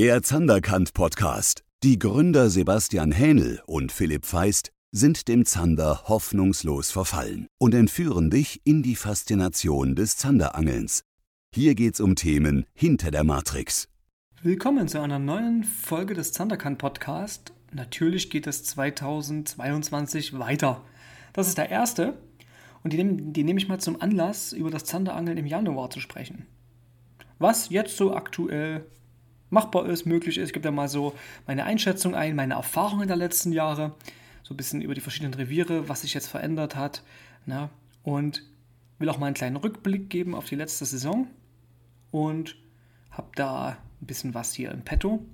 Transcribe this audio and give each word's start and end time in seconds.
Der 0.00 0.22
Zanderkant 0.22 0.94
Podcast. 0.94 1.62
Die 1.82 1.98
Gründer 1.98 2.48
Sebastian 2.48 3.12
Hähnel 3.12 3.60
und 3.66 3.92
Philipp 3.92 4.24
Feist 4.24 4.72
sind 4.90 5.28
dem 5.28 5.44
Zander 5.44 6.04
hoffnungslos 6.04 6.90
verfallen 6.90 7.48
und 7.58 7.74
entführen 7.74 8.30
dich 8.30 8.62
in 8.64 8.82
die 8.82 8.96
Faszination 8.96 9.94
des 9.94 10.16
Zanderangelns. 10.16 11.02
Hier 11.54 11.74
geht's 11.74 12.00
um 12.00 12.16
Themen 12.16 12.64
hinter 12.72 13.10
der 13.10 13.24
Matrix. 13.24 13.90
Willkommen 14.40 14.88
zu 14.88 15.02
einer 15.02 15.18
neuen 15.18 15.64
Folge 15.64 16.14
des 16.14 16.32
Zanderkant 16.32 16.78
Podcast. 16.78 17.52
Natürlich 17.70 18.30
geht 18.30 18.46
es 18.46 18.64
2022 18.64 20.38
weiter. 20.38 20.82
Das 21.34 21.46
ist 21.46 21.58
der 21.58 21.68
erste 21.68 22.14
und 22.82 22.94
die, 22.94 23.04
die 23.06 23.44
nehme 23.44 23.58
ich 23.58 23.68
mal 23.68 23.80
zum 23.80 24.00
Anlass, 24.00 24.54
über 24.54 24.70
das 24.70 24.86
Zanderangeln 24.86 25.36
im 25.36 25.46
Januar 25.46 25.90
zu 25.90 26.00
sprechen. 26.00 26.46
Was 27.38 27.68
jetzt 27.68 27.98
so 27.98 28.14
aktuell 28.14 28.86
machbar 29.50 29.86
ist, 29.86 30.06
möglich 30.06 30.38
ist. 30.38 30.48
Ich 30.48 30.52
gebe 30.52 30.64
da 30.64 30.70
mal 30.70 30.88
so 30.88 31.14
meine 31.46 31.64
Einschätzung 31.64 32.14
ein, 32.14 32.36
meine 32.36 32.54
Erfahrungen 32.54 33.08
der 33.08 33.16
letzten 33.16 33.52
Jahre, 33.52 33.94
so 34.42 34.54
ein 34.54 34.56
bisschen 34.56 34.80
über 34.80 34.94
die 34.94 35.00
verschiedenen 35.00 35.34
Reviere, 35.34 35.88
was 35.88 36.00
sich 36.00 36.14
jetzt 36.14 36.28
verändert 36.28 36.76
hat. 36.76 37.02
Ne? 37.46 37.70
und 38.02 38.44
will 38.98 39.08
auch 39.08 39.18
mal 39.18 39.26
einen 39.26 39.34
kleinen 39.34 39.56
Rückblick 39.56 40.10
geben 40.10 40.34
auf 40.34 40.46
die 40.46 40.56
letzte 40.56 40.84
Saison 40.84 41.26
und 42.10 42.56
habe 43.10 43.30
da 43.34 43.78
ein 44.00 44.06
bisschen 44.06 44.34
was 44.34 44.52
hier 44.52 44.70
im 44.72 44.82
Petto, 44.82 45.24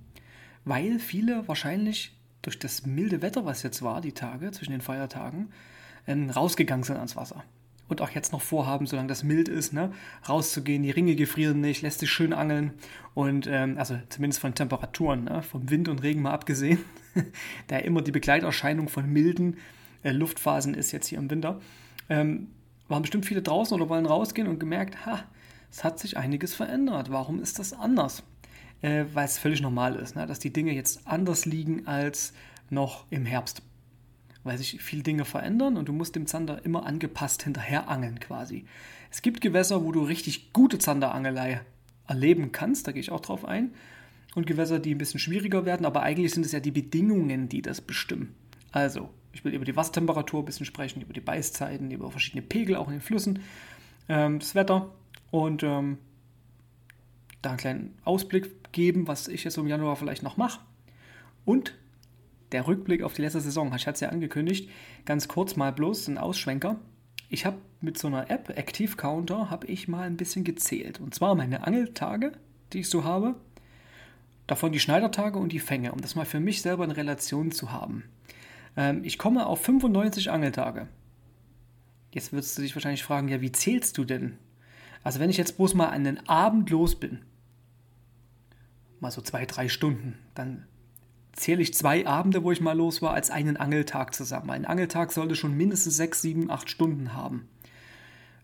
weil 0.65 0.99
viele 0.99 1.47
wahrscheinlich 1.49 2.17
durch 2.43 2.59
das 2.59 2.87
milde 2.87 3.23
Wetter, 3.23 3.45
was 3.45 3.63
jetzt 3.63 3.83
war, 3.83 4.01
die 4.01 4.13
Tage 4.13 4.51
zwischen 4.53 4.73
den 4.73 4.81
Feiertagen, 4.81 5.53
ähm, 6.07 6.31
rausgegangen 6.31 6.85
sind 6.85 6.97
ans 6.97 7.17
Wasser 7.17 7.45
und 7.89 8.01
auch 8.01 8.11
jetzt 8.11 8.33
noch 8.33 8.43
vorhaben, 8.43 8.87
solange 8.87 9.09
das 9.09 9.23
mild 9.23 9.49
ist, 9.49 9.73
ne, 9.73 9.93
rauszugehen. 10.29 10.83
Die 10.83 10.91
Ringe 10.91 11.15
gefrieren 11.15 11.61
nicht, 11.61 11.83
lässt 11.83 12.01
sich 12.01 12.11
schön 12.11 12.33
angeln 12.33 12.73
und 13.15 13.47
ähm, 13.47 13.79
also 13.79 13.99
zumindest 14.09 14.41
von 14.41 14.55
Temperaturen, 14.55 15.25
ne, 15.25 15.43
vom 15.43 15.71
Wind 15.71 15.89
und 15.89 16.03
Regen 16.03 16.23
mal 16.23 16.33
abgesehen, 16.33 16.79
da 17.69 17.79
immer 17.79 18.03
die 18.03 18.13
Begleiterscheinung 18.13 18.89
von 18.89 19.11
milden 19.13 19.57
äh, 20.03 20.13
Luftphasen 20.13 20.75
ist 20.75 20.93
jetzt 20.93 21.09
hier 21.09 21.19
im 21.19 21.31
Winter. 21.31 21.61
Ähm, 22.09 22.49
waren 22.89 23.03
bestimmt 23.03 23.27
viele 23.27 23.43
draußen 23.43 23.75
oder 23.75 23.89
wollen 23.89 24.07
rausgehen 24.07 24.49
und 24.49 24.61
gemerkt, 24.61 25.07
ha, 25.07 25.25
es 25.71 25.83
hat 25.85 25.99
sich 25.99 26.17
einiges 26.17 26.55
verändert. 26.55 27.11
Warum 27.11 27.41
ist 27.41 27.59
das 27.59 27.73
anders? 27.73 28.23
Äh, 28.83 29.05
Weil 29.13 29.25
es 29.25 29.39
völlig 29.39 29.61
normal 29.61 29.97
ist, 29.97 30.17
ne, 30.17 30.27
dass 30.27 30.39
die 30.39 30.53
Dinge 30.53 30.73
jetzt 30.73 31.07
anders 31.07 31.47
liegen 31.47 31.87
als 31.87 32.33
noch 32.71 33.07
im 33.11 33.27
Herbst 33.27 33.63
weil 34.47 34.59
sich 34.59 34.81
viele 34.83 35.03
Dinge 35.03 35.25
verändern 35.25 35.77
und 35.77 35.89
du 35.89 35.93
musst 35.93 36.17
dem 36.17 36.27
Zander 36.27 36.65
immer 36.65 36.87
angepasst 36.87 37.43
hinterher 37.43 37.89
angeln 37.89 38.21
quasi. 38.21 38.65
Es 39.11 39.23
gibt 39.23 39.41
Gewässer, 39.41 39.85
wo 39.85 39.93
du 39.93 40.03
richtig 40.03 40.53
gute 40.53 40.79
Zanderangelei 40.79 41.61
erleben 42.07 42.53
kannst, 42.53 42.87
da 42.87 42.93
gehe 42.93 43.01
ich 43.01 43.11
auch 43.11 43.21
drauf 43.21 43.45
ein. 43.45 43.73
Und 44.35 44.47
Gewässer, 44.47 44.79
die 44.79 44.95
ein 44.95 44.99
bisschen 44.99 45.21
schwieriger 45.21 45.65
werden, 45.65 45.87
aber 45.87 46.03
eigentlich 46.03 46.33
sind 46.33 46.45
es 46.45 46.53
ja 46.53 46.61
die 46.61 46.71
Bedingungen, 46.71 47.49
die 47.49 47.63
das 47.63 47.81
bestimmen. 47.81 48.35
Also, 48.71 49.09
ich 49.33 49.45
will 49.45 49.55
über 49.55 49.65
die 49.65 49.77
Wassertemperatur 49.77 50.43
ein 50.43 50.45
bisschen 50.45 50.67
sprechen, 50.67 51.01
über 51.01 51.15
die 51.15 51.21
Beißzeiten, 51.21 51.91
über 51.91 52.11
verschiedene 52.11 52.43
Pegel 52.43 52.77
auch 52.77 52.89
in 52.89 52.95
den 52.95 53.01
Flüssen, 53.01 53.41
ähm, 54.09 54.39
das 54.39 54.55
Wetter 54.55 54.93
und 55.31 55.63
ähm, 55.63 55.99
da 57.41 57.51
einen 57.51 57.59
kleinen 57.59 57.99
Ausblick 58.05 58.73
geben, 58.73 59.09
was 59.09 59.29
ich 59.29 59.45
jetzt 59.45 59.57
im 59.57 59.67
Januar 59.67 59.97
vielleicht 59.97 60.23
noch 60.23 60.37
mache. 60.37 60.61
Und 61.45 61.75
der 62.53 62.67
Rückblick 62.67 63.03
auf 63.03 63.15
die 63.15 63.23
letzte 63.23 63.41
Saison. 63.41 63.73
Ich 63.75 63.87
hatte 63.87 63.97
es 63.97 64.01
ja 64.01 64.09
angekündigt. 64.11 64.71
Ganz 65.05 65.29
kurz 65.29 65.57
mal 65.57 65.73
bloß 65.73 66.09
ein 66.09 66.19
Ausschwenker. 66.19 66.77
Ich 67.29 67.45
habe 67.45 67.59
mit 67.81 67.99
so 67.99 68.07
einer 68.07 68.31
App, 68.31 68.51
Active 68.57 68.97
Counter, 68.97 69.51
habe 69.51 69.67
ich 69.67 69.89
mal 69.89 70.07
ein 70.07 70.17
bisschen 70.17 70.45
gezählt. 70.45 71.01
Und 71.01 71.15
zwar 71.15 71.35
meine 71.35 71.67
Angeltage, 71.67 72.33
die 72.73 72.81
ich 72.81 72.89
so 72.89 73.05
habe. 73.05 73.35
Davon 74.47 74.71
die 74.71 74.81
Schneidertage 74.81 75.39
und 75.39 75.51
die 75.51 75.59
Fänge, 75.59 75.93
um 75.93 76.01
das 76.01 76.15
mal 76.15 76.25
für 76.25 76.39
mich 76.39 76.63
selber 76.63 76.85
in 76.85 76.93
Relation 76.93 77.51
zu 77.51 77.73
haben. 77.73 78.05
Ähm, 78.77 79.03
ich 79.03 79.19
komme 79.19 79.47
auf 79.47 79.63
95 79.63 80.31
Angeltage. 80.31 80.87
Jetzt 82.13 82.33
würdest 82.33 82.57
du 82.57 82.63
dich 82.63 82.75
wahrscheinlich 82.75 83.03
fragen, 83.03 83.29
ja, 83.29 83.41
wie 83.41 83.51
zählst 83.51 83.99
du 83.99 84.05
denn? 84.05 84.39
Also 85.03 85.21
wenn 85.21 85.31
ich 85.31 85.37
jetzt 85.37 85.57
bloß 85.57 85.75
mal 85.75 85.99
den 86.03 86.29
Abend 86.29 86.71
los 86.71 86.95
bin, 86.95 87.21
mal 89.01 89.11
so 89.11 89.21
zwei, 89.21 89.47
drei 89.47 89.69
Stunden, 89.69 90.19
dann 90.35 90.67
zähle 91.37 91.63
ich 91.63 91.75
zwei 91.75 92.07
Abende, 92.07 92.43
wo 92.43 92.51
ich 92.51 92.61
mal 92.61 92.77
los 92.77 93.03
war, 93.03 93.13
als 93.13 93.31
einen 93.31 93.57
Angeltag 93.57 94.15
zusammen. 94.15 94.51
Ein 94.51 94.65
Angeltag 94.65 95.13
sollte 95.13 95.37
schon 95.37 95.57
mindestens 95.57 95.97
sechs, 95.97 96.23
sieben, 96.23 96.51
acht 96.51 96.69
Stunden 96.71 97.13
haben. 97.13 97.47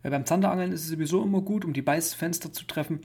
Weil 0.02 0.10
beim 0.10 0.26
Zanderangeln 0.26 0.72
ist 0.72 0.82
es 0.82 0.88
sowieso 0.88 1.22
immer 1.22 1.40
gut, 1.40 1.64
um 1.64 1.72
die 1.72 1.82
Beißfenster 1.82 2.52
zu 2.52 2.64
treffen, 2.64 3.00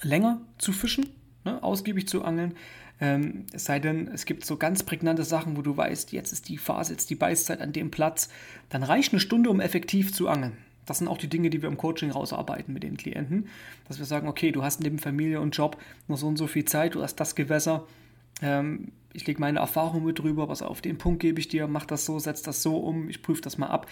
länger 0.00 0.40
zu 0.58 0.72
fischen, 0.72 1.08
ne, 1.44 1.62
ausgiebig 1.62 2.06
zu 2.06 2.24
angeln. 2.24 2.54
Ähm, 3.00 3.46
es 3.52 3.64
sei 3.64 3.80
denn, 3.80 4.08
es 4.08 4.26
gibt 4.26 4.44
so 4.44 4.56
ganz 4.56 4.84
prägnante 4.84 5.24
Sachen, 5.24 5.56
wo 5.56 5.62
du 5.62 5.76
weißt, 5.76 6.12
jetzt 6.12 6.32
ist 6.32 6.48
die 6.48 6.58
Phase, 6.58 6.92
jetzt 6.92 7.10
die 7.10 7.16
Beißzeit 7.16 7.60
an 7.60 7.72
dem 7.72 7.90
Platz. 7.90 8.28
Dann 8.68 8.84
reicht 8.84 9.12
eine 9.12 9.20
Stunde, 9.20 9.50
um 9.50 9.60
effektiv 9.60 10.12
zu 10.12 10.28
angeln. 10.28 10.56
Das 10.86 10.98
sind 10.98 11.08
auch 11.08 11.18
die 11.18 11.28
Dinge, 11.28 11.50
die 11.50 11.62
wir 11.62 11.68
im 11.68 11.78
Coaching 11.78 12.10
rausarbeiten 12.10 12.72
mit 12.74 12.82
den 12.82 12.96
Klienten. 12.96 13.48
Dass 13.88 13.98
wir 13.98 14.06
sagen, 14.06 14.28
okay, 14.28 14.52
du 14.52 14.62
hast 14.62 14.80
neben 14.80 14.98
Familie 14.98 15.40
und 15.40 15.56
Job 15.56 15.78
nur 16.06 16.18
so 16.18 16.28
und 16.28 16.36
so 16.36 16.46
viel 16.46 16.66
Zeit, 16.66 16.94
du 16.94 17.02
hast 17.02 17.16
das 17.16 17.34
Gewässer, 17.34 17.86
ähm, 18.42 18.92
ich 19.12 19.26
lege 19.26 19.40
meine 19.40 19.60
Erfahrung 19.60 20.04
mit 20.04 20.18
drüber, 20.18 20.48
was 20.48 20.60
auf 20.60 20.80
den 20.80 20.98
Punkt 20.98 21.20
gebe 21.20 21.38
ich 21.38 21.48
dir, 21.48 21.68
mach 21.68 21.86
das 21.86 22.04
so, 22.04 22.18
setz 22.18 22.42
das 22.42 22.62
so 22.62 22.78
um, 22.78 23.08
ich 23.08 23.22
prüfe 23.22 23.42
das 23.42 23.58
mal 23.58 23.68
ab. 23.68 23.86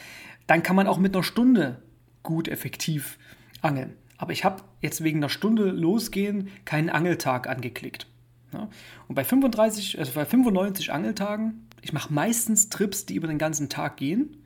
Dann 0.47 0.63
kann 0.63 0.77
man 0.77 0.89
auch 0.89 0.99
mit 0.99 1.15
einer 1.15 1.23
Stunde 1.23 1.81
gut 2.23 2.49
effektiv 2.49 3.19
angeln. 3.61 3.95
Aber 4.19 4.33
ich 4.33 4.45
habe 4.45 4.63
jetzt 4.81 5.03
wegen 5.03 5.19
einer 5.19 5.29
Stunde 5.29 5.71
losgehen 5.71 6.49
keinen 6.65 6.91
Angeltag 6.91 7.49
angeklickt. 7.49 8.07
Ja? 8.53 8.69
Und 9.09 9.15
bei 9.15 9.25
35, 9.25 9.99
also 9.99 10.13
bei 10.13 10.25
95 10.25 10.93
Angeltagen, 10.93 11.69
ich 11.81 11.93
mache 11.93 12.13
meistens 12.13 12.69
Trips, 12.69 13.07
die 13.07 13.15
über 13.15 13.27
den 13.27 13.39
ganzen 13.39 13.69
Tag 13.69 13.97
gehen. 13.97 14.37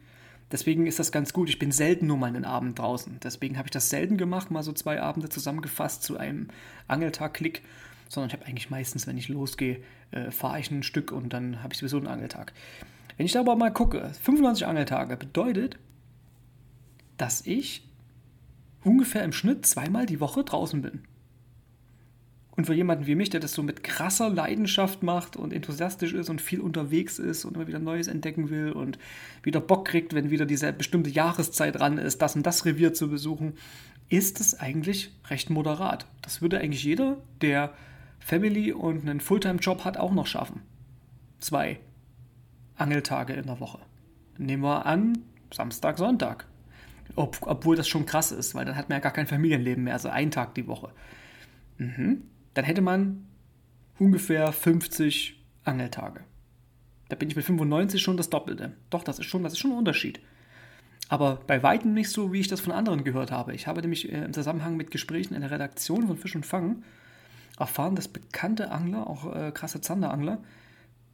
Deswegen 0.53 0.87
ist 0.87 0.99
das 0.99 1.11
ganz 1.11 1.33
gut. 1.33 1.49
Ich 1.49 1.59
bin 1.59 1.73
selten 1.73 2.07
nur 2.07 2.17
mal 2.17 2.29
einen 2.29 2.45
Abend 2.45 2.79
draußen. 2.79 3.19
Deswegen 3.23 3.59
habe 3.59 3.67
ich 3.67 3.73
das 3.73 3.91
selten 3.91 4.17
gemacht, 4.17 4.51
mal 4.51 4.63
so 4.63 4.73
zwei 4.73 5.01
Abende 5.01 5.29
zusammengefasst 5.29 6.03
zu 6.03 6.17
einem 6.17 6.49
Angeltag-Klick 6.87 7.63
sondern 8.09 8.29
ich 8.29 8.35
habe 8.35 8.47
eigentlich 8.47 8.71
meistens, 8.71 9.07
wenn 9.07 9.19
ich 9.19 9.29
losgehe, 9.29 9.83
äh, 10.11 10.31
fahre 10.31 10.61
ich 10.61 10.71
ein 10.71 10.83
Stück 10.83 11.13
und 11.13 11.33
dann 11.33 11.63
habe 11.63 11.73
ich 11.73 11.79
sowieso 11.79 11.99
einen 11.99 12.07
Angeltag. 12.07 12.53
Wenn 13.17 13.27
ich 13.27 13.33
da 13.33 13.41
aber 13.41 13.57
mal 13.57 13.73
gucke, 13.73 14.11
95 14.23 14.67
Angeltage 14.67 15.17
bedeutet, 15.17 15.79
dass 17.17 17.47
ich 17.47 17.83
ungefähr 18.85 19.25
im 19.25 19.33
Schnitt 19.33 19.67
zweimal 19.67 20.07
die 20.07 20.21
Woche 20.21 20.45
draußen 20.45 20.83
bin. 20.83 21.03
Und 22.57 22.67
für 22.67 22.75
jemanden 22.75 23.07
wie 23.07 23.15
mich, 23.15 23.29
der 23.29 23.41
das 23.41 23.53
so 23.53 23.63
mit 23.63 23.85
krasser 23.85 24.31
Leidenschaft 24.31 25.03
macht 25.03 25.37
und 25.37 25.53
enthusiastisch 25.53 26.15
ist 26.15 26.31
und 26.31 26.41
viel 26.41 26.61
unterwegs 26.61 27.19
ist 27.19 27.45
und 27.45 27.55
immer 27.55 27.67
wieder 27.67 27.79
Neues 27.79 28.09
entdecken 28.09 28.49
will 28.49 28.73
und 28.73 28.99
wieder 29.43 29.61
Bock 29.61 29.87
kriegt, 29.87 30.15
wenn 30.15 30.31
wieder 30.31 30.47
diese 30.47 30.73
bestimmte 30.73 31.11
Jahreszeit 31.11 31.79
dran 31.79 31.99
ist, 31.99 32.23
das 32.23 32.35
und 32.35 32.47
das 32.47 32.65
Revier 32.65 32.95
zu 32.95 33.11
besuchen, 33.11 33.55
ist 34.09 34.41
es 34.41 34.59
eigentlich 34.59 35.11
recht 35.29 35.51
moderat. 35.51 36.07
Das 36.23 36.41
würde 36.41 36.59
eigentlich 36.59 36.85
jeder, 36.85 37.19
der 37.43 37.75
Family 38.19 38.73
und 38.73 39.09
einen 39.09 39.21
Fulltime-Job 39.21 39.85
hat, 39.85 39.97
auch 39.97 40.13
noch 40.13 40.27
schaffen. 40.27 40.63
Zwei 41.39 41.79
Angeltage 42.77 43.35
in 43.35 43.47
der 43.47 43.61
Woche. 43.61 43.79
Nehmen 44.39 44.63
wir 44.63 44.87
an, 44.87 45.19
Samstag, 45.53 45.99
Sonntag. 45.99 46.47
Ob, 47.15 47.39
obwohl 47.43 47.77
das 47.77 47.89
schon 47.89 48.05
krass 48.05 48.33
ist, 48.33 48.55
weil 48.55 48.65
dann 48.65 48.77
hat 48.77 48.89
man 48.89 48.97
ja 48.97 49.01
gar 49.01 49.13
kein 49.13 49.27
Familienleben 49.27 49.85
mehr, 49.85 49.95
also 49.95 50.09
ein 50.09 50.31
Tag 50.31 50.55
die 50.55 50.67
Woche. 50.67 50.91
Mhm. 51.79 52.23
Dann 52.55 52.65
hätte 52.65 52.83
man 52.83 53.27
ungefähr 53.99 54.53
50 54.53 55.41
Angeltage. 55.65 56.25
Da 57.09 57.17
bin 57.17 57.31
ich 57.31 57.37
mit 57.37 57.45
95 57.45 58.03
schon 58.03 58.17
das 58.17 58.31
Doppelte. 58.31 58.73
Doch, 58.91 59.05
das 59.05 59.19
ist 59.19 59.27
schon, 59.27 59.43
das 59.43 59.53
ist 59.53 59.61
schon 59.61 59.73
ein 59.73 59.79
Unterschied. 59.79 60.21
Aber 61.09 61.39
bei 61.47 61.63
weitem 61.63 61.95
nicht 61.95 62.11
so, 62.11 62.33
wie 62.33 62.41
ich 62.41 62.49
das 62.49 62.61
von 62.61 62.73
anderen 62.73 63.05
gehört 63.05 63.31
habe. 63.31 63.55
Ich 63.55 63.67
habe 63.67 63.81
nämlich 63.81 64.11
äh, 64.13 64.25
im 64.25 64.33
Zusammenhang 64.33 64.77
mit 64.77 64.91
Gesprächen 64.91 65.35
in 65.35 65.43
der 65.43 65.51
Redaktion 65.51 66.07
von 66.07 66.17
Fisch 66.17 66.35
und 66.35 66.45
Fang 66.45 66.83
erfahren, 67.59 67.97
dass 67.97 68.09
bekannte 68.09 68.71
Angler, 68.71 69.07
auch 69.09 69.35
äh, 69.35 69.51
krasse 69.53 69.81
Zanderangler, 69.81 70.43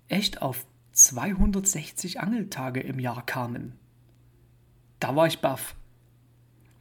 echt 0.09 0.43
auf 0.43 0.67
260 0.93 2.21
Angeltage 2.21 2.81
im 2.81 2.99
Jahr 2.99 3.25
kamen. 3.25 3.73
Da 5.01 5.17
war 5.17 5.27
ich 5.27 5.41
baff. 5.41 5.75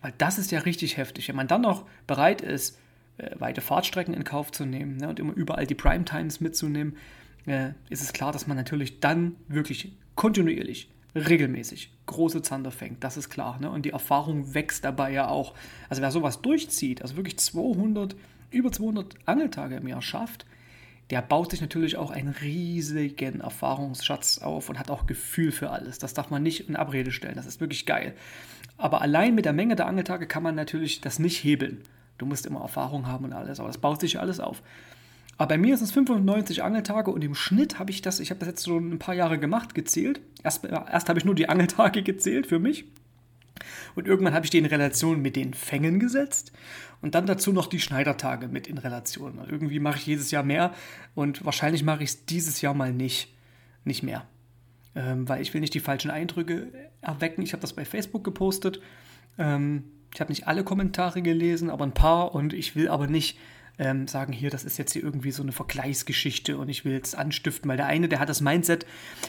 Weil 0.02 0.14
das 0.18 0.38
ist 0.38 0.52
ja 0.52 0.60
richtig 0.60 0.98
heftig. 0.98 1.28
Wenn 1.28 1.36
man 1.36 1.48
dann 1.48 1.62
noch 1.62 1.86
bereit 2.08 2.42
ist, 2.42 2.78
äh, 3.18 3.40
weite 3.40 3.62
Fahrtstrecken 3.62 4.14
in 4.14 4.24
Kauf 4.24 4.52
zu 4.52 4.66
nehmen 4.66 4.98
ne, 4.98 5.10
und 5.10 5.20
immer 5.20 5.34
überall 5.34 5.68
die 5.68 5.76
Primetimes 5.76 6.40
mitzunehmen, 6.42 6.98
äh, 7.46 7.72
ist 7.90 8.02
es 8.02 8.14
klar, 8.14 8.32
dass 8.32 8.48
man 8.48 8.58
natürlich 8.58 9.00
dann 9.00 9.36
wirklich 9.48 9.94
kontinuierlich, 10.16 10.90
regelmäßig 11.16 11.92
große 12.06 12.42
Zander 12.42 12.72
fängt. 12.72 13.04
Das 13.04 13.18
ist 13.18 13.30
klar. 13.30 13.60
Ne? 13.60 13.70
Und 13.70 13.86
die 13.86 13.92
Erfahrung 13.92 14.54
wächst 14.54 14.84
dabei 14.84 15.12
ja 15.12 15.28
auch. 15.28 15.54
Also 15.90 16.02
wer 16.02 16.12
sowas 16.12 16.42
durchzieht, 16.42 17.02
also 17.02 17.16
wirklich 17.16 17.38
200 17.38 18.16
über 18.52 18.72
200 18.72 19.16
Angeltage 19.26 19.76
im 19.76 19.88
Jahr 19.88 20.02
schafft, 20.02 20.46
der 21.10 21.22
baut 21.22 21.52
sich 21.52 21.60
natürlich 21.60 21.98
auch 21.98 22.10
einen 22.10 22.30
riesigen 22.30 23.42
Erfahrungsschatz 23.42 24.38
auf 24.38 24.70
und 24.70 24.80
hat 24.80 24.90
auch 24.90 25.08
Gefühl 25.08 25.52
für 25.52 25.70
alles. 25.70 26.00
Das 26.00 26.14
darf 26.14 26.30
man 26.30 26.42
nicht 26.42 26.70
in 26.70 26.78
Abrede 26.78 27.12
stellen. 27.12 27.36
Das 27.36 27.46
ist 27.46 27.60
wirklich 27.60 27.86
geil. 27.86 28.14
Aber 28.78 29.02
allein 29.02 29.36
mit 29.36 29.46
der 29.46 29.54
Menge 29.54 29.76
der 29.76 29.88
Angeltage 29.88 30.26
kann 30.26 30.42
man 30.42 30.56
natürlich 30.56 31.02
das 31.02 31.20
nicht 31.20 31.44
hebeln. 31.44 31.82
Du 32.18 32.26
musst 32.26 32.46
immer 32.46 32.62
Erfahrung 32.62 33.08
haben 33.08 33.26
und 33.26 33.34
alles, 33.34 33.60
aber 33.60 33.68
das 33.68 33.78
baut 33.78 34.00
sich 34.00 34.20
alles 34.20 34.40
auf. 34.40 34.62
Aber 35.38 35.50
bei 35.50 35.58
mir 35.58 35.76
sind 35.76 35.86
es 35.86 35.92
95 35.92 36.64
Angeltage 36.64 37.12
und 37.12 37.24
im 37.24 37.36
Schnitt 37.36 37.80
habe 37.80 37.92
ich 37.92 38.02
das, 38.02 38.20
ich 38.20 38.30
habe 38.30 38.40
das 38.40 38.48
jetzt 38.48 38.66
schon 38.66 38.92
ein 38.92 39.00
paar 39.00 39.16
Jahre 39.16 39.40
gemacht, 39.40 39.76
gezählt. 39.76 40.22
Erst, 40.44 40.64
erst 40.64 41.10
habe 41.10 41.20
ich 41.20 41.26
nur 41.26 41.36
die 41.36 41.50
Angeltage 41.50 42.04
gezählt 42.04 42.48
für 42.48 42.60
mich. 42.60 42.86
Und 43.96 44.08
irgendwann 44.08 44.34
habe 44.34 44.46
ich 44.46 44.50
die 44.50 44.58
in 44.58 44.66
Relation 44.66 45.22
mit 45.22 45.36
den 45.36 45.54
Fängen 45.54 46.00
gesetzt 46.00 46.52
und 47.02 47.16
dann 47.16 47.26
dazu 47.26 47.52
noch 47.52 47.68
die 47.68 47.80
Schneidertage 47.80 48.48
mit 48.48 48.68
in 48.68 48.78
Relation. 48.78 49.40
Und 49.40 49.50
irgendwie 49.50 49.80
mache 49.80 49.98
ich 49.98 50.06
jedes 50.06 50.32
Jahr 50.32 50.44
mehr 50.44 50.74
und 51.16 51.44
wahrscheinlich 51.46 51.84
mache 51.84 52.04
ich 52.04 52.12
es 52.12 52.26
dieses 52.26 52.62
Jahr 52.62 52.74
mal 52.74 52.94
nicht, 52.94 53.34
nicht 53.84 54.04
mehr. 54.04 54.26
Ähm, 54.94 55.28
weil 55.28 55.42
ich 55.42 55.54
will 55.54 55.62
nicht 55.62 55.74
die 55.74 55.80
falschen 55.80 56.12
Eindrücke 56.12 56.68
erwecken. 57.02 57.42
Ich 57.42 57.54
habe 57.54 57.62
das 57.62 57.74
bei 57.74 57.86
Facebook 57.86 58.24
gepostet. 58.24 58.82
Ähm, 59.38 59.84
ich 60.14 60.20
habe 60.20 60.32
nicht 60.32 60.48
alle 60.48 60.64
Kommentare 60.64 61.22
gelesen, 61.22 61.70
aber 61.70 61.86
ein 61.86 61.94
paar 61.94 62.36
und 62.36 62.54
ich 62.54 62.76
will 62.76 62.90
aber 62.90 63.08
nicht 63.08 63.38
ähm, 63.80 64.08
sagen, 64.08 64.34
hier, 64.34 64.50
das 64.50 64.64
ist 64.64 64.78
jetzt 64.78 64.94
hier 64.94 65.04
irgendwie 65.04 65.32
so 65.32 65.42
eine 65.42 65.52
Vergleichsgeschichte 65.52 66.58
und 66.58 66.70
ich 66.70 66.86
will 66.86 67.00
es 67.02 67.16
anstiften, 67.16 67.70
weil 67.70 67.78
der 67.78 67.88
eine, 67.88 68.10
der 68.10 68.20
hat 68.20 68.30
das 68.30 68.42
Mindset, 68.42 68.86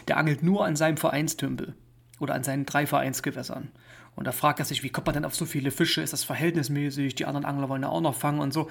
der 0.09 0.17
angelt 0.17 0.43
nur 0.43 0.67
an 0.67 0.77
seinem 0.77 0.97
Vereinstümpel 0.97 1.75
oder 2.19 2.35
an 2.35 2.45
seinen 2.45 2.67
drei 2.67 2.87
Vereinsgewässern. 2.87 3.71
Und 4.15 4.27
da 4.27 4.33
fragt 4.33 4.59
er 4.59 4.65
sich, 4.65 4.83
wie 4.83 4.91
kommt 4.91 5.07
man 5.07 5.15
denn 5.15 5.25
auf 5.25 5.35
so 5.35 5.47
viele 5.47 5.71
Fische? 5.71 6.03
Ist 6.03 6.13
das 6.13 6.25
verhältnismäßig? 6.25 7.15
Die 7.15 7.25
anderen 7.25 7.47
Angler 7.47 7.69
wollen 7.69 7.83
ja 7.83 7.89
auch 7.89 8.01
noch 8.01 8.15
fangen 8.15 8.41
und 8.41 8.53
so. 8.53 8.71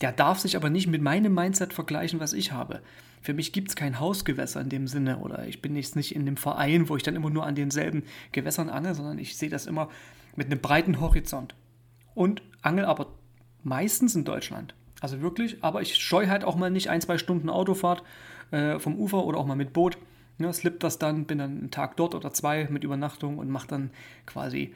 Der 0.00 0.12
darf 0.12 0.38
sich 0.40 0.56
aber 0.56 0.70
nicht 0.70 0.88
mit 0.88 1.02
meinem 1.02 1.34
Mindset 1.34 1.72
vergleichen, 1.72 2.20
was 2.20 2.32
ich 2.32 2.52
habe. 2.52 2.80
Für 3.22 3.34
mich 3.34 3.52
gibt 3.52 3.68
es 3.68 3.76
kein 3.76 4.00
Hausgewässer 4.00 4.60
in 4.60 4.70
dem 4.70 4.88
Sinne 4.88 5.18
oder 5.18 5.46
ich 5.46 5.60
bin 5.60 5.76
jetzt 5.76 5.94
nicht 5.94 6.14
in 6.14 6.24
dem 6.24 6.36
Verein, 6.36 6.88
wo 6.88 6.96
ich 6.96 7.02
dann 7.02 7.16
immer 7.16 7.30
nur 7.30 7.46
an 7.46 7.54
denselben 7.54 8.04
Gewässern 8.32 8.70
angel, 8.70 8.94
sondern 8.94 9.18
ich 9.18 9.36
sehe 9.36 9.50
das 9.50 9.66
immer 9.66 9.90
mit 10.36 10.46
einem 10.46 10.60
breiten 10.60 11.00
Horizont. 11.00 11.54
Und 12.14 12.42
angel 12.62 12.86
aber 12.86 13.14
meistens 13.62 14.14
in 14.14 14.24
Deutschland. 14.24 14.74
Also 15.00 15.20
wirklich, 15.20 15.62
aber 15.62 15.82
ich 15.82 15.96
scheue 15.96 16.28
halt 16.28 16.44
auch 16.44 16.56
mal 16.56 16.70
nicht 16.70 16.88
ein, 16.88 17.00
zwei 17.00 17.18
Stunden 17.18 17.50
Autofahrt 17.50 18.02
äh, 18.50 18.78
vom 18.78 18.96
Ufer 18.96 19.24
oder 19.24 19.38
auch 19.38 19.46
mal 19.46 19.54
mit 19.54 19.72
Boot 19.72 19.98
Ne, 20.40 20.52
slip 20.54 20.80
das 20.80 20.98
dann, 20.98 21.26
bin 21.26 21.38
dann 21.38 21.58
einen 21.58 21.70
Tag 21.70 21.98
dort 21.98 22.14
oder 22.14 22.32
zwei 22.32 22.66
mit 22.70 22.82
Übernachtung 22.82 23.36
und 23.36 23.50
mache 23.50 23.68
dann 23.68 23.90
quasi 24.24 24.74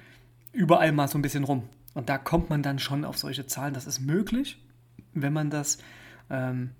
überall 0.53 0.93
mal 0.93 1.09
so 1.09 1.17
ein 1.17 1.23
bisschen 1.23 1.45
rum. 1.45 1.63
Und 1.95 2.11
da 2.11 2.19
kommt 2.19 2.51
man 2.51 2.63
dann 2.63 2.79
schon 2.79 3.05
auf 3.05 3.17
solche 3.17 3.47
Zahlen. 3.47 3.73
Das 3.73 3.87
ist 3.87 4.01
möglich, 4.01 4.63
wenn 5.15 5.33
man 5.33 5.49
das 5.49 5.79
ähm, 6.29 6.71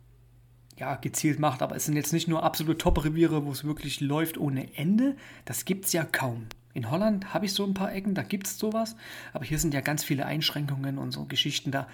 ja, 0.77 0.97
gezielt 0.97 1.39
macht. 1.39 1.63
Aber 1.63 1.77
es 1.77 1.87
sind 1.87 1.97
jetzt 1.97 2.13
nicht 2.13 2.29
nur 2.29 2.43
absolute 2.43 2.77
Top-Reviere, 2.77 3.47
wo 3.47 3.53
es 3.53 3.65
wirklich 3.65 4.03
läuft 4.03 4.37
ohne 4.37 4.77
Ende. 4.77 5.17
Das 5.47 5.65
gibt 5.65 5.87
es 5.87 5.95
ja 5.95 6.05
kaum. 6.05 6.47
In 6.75 6.91
Holland 6.91 7.33
habe 7.33 7.47
ich 7.47 7.55
so 7.55 7.65
ein 7.65 7.73
paar 7.73 7.91
Ecken, 7.91 8.15
da 8.15 8.23
gibt 8.23 8.49
es 8.49 8.59
sowas. 8.59 8.97
Aber 9.33 9.47
hier 9.47 9.59
sind 9.59 9.73
ja 9.73 9.81
ganz 9.81 10.05
viele 10.05 10.27
Einschränkungen 10.27 10.99
und 10.99 11.11
so 11.11 11.25
Geschichten. 11.25 11.71
Da 11.71 11.89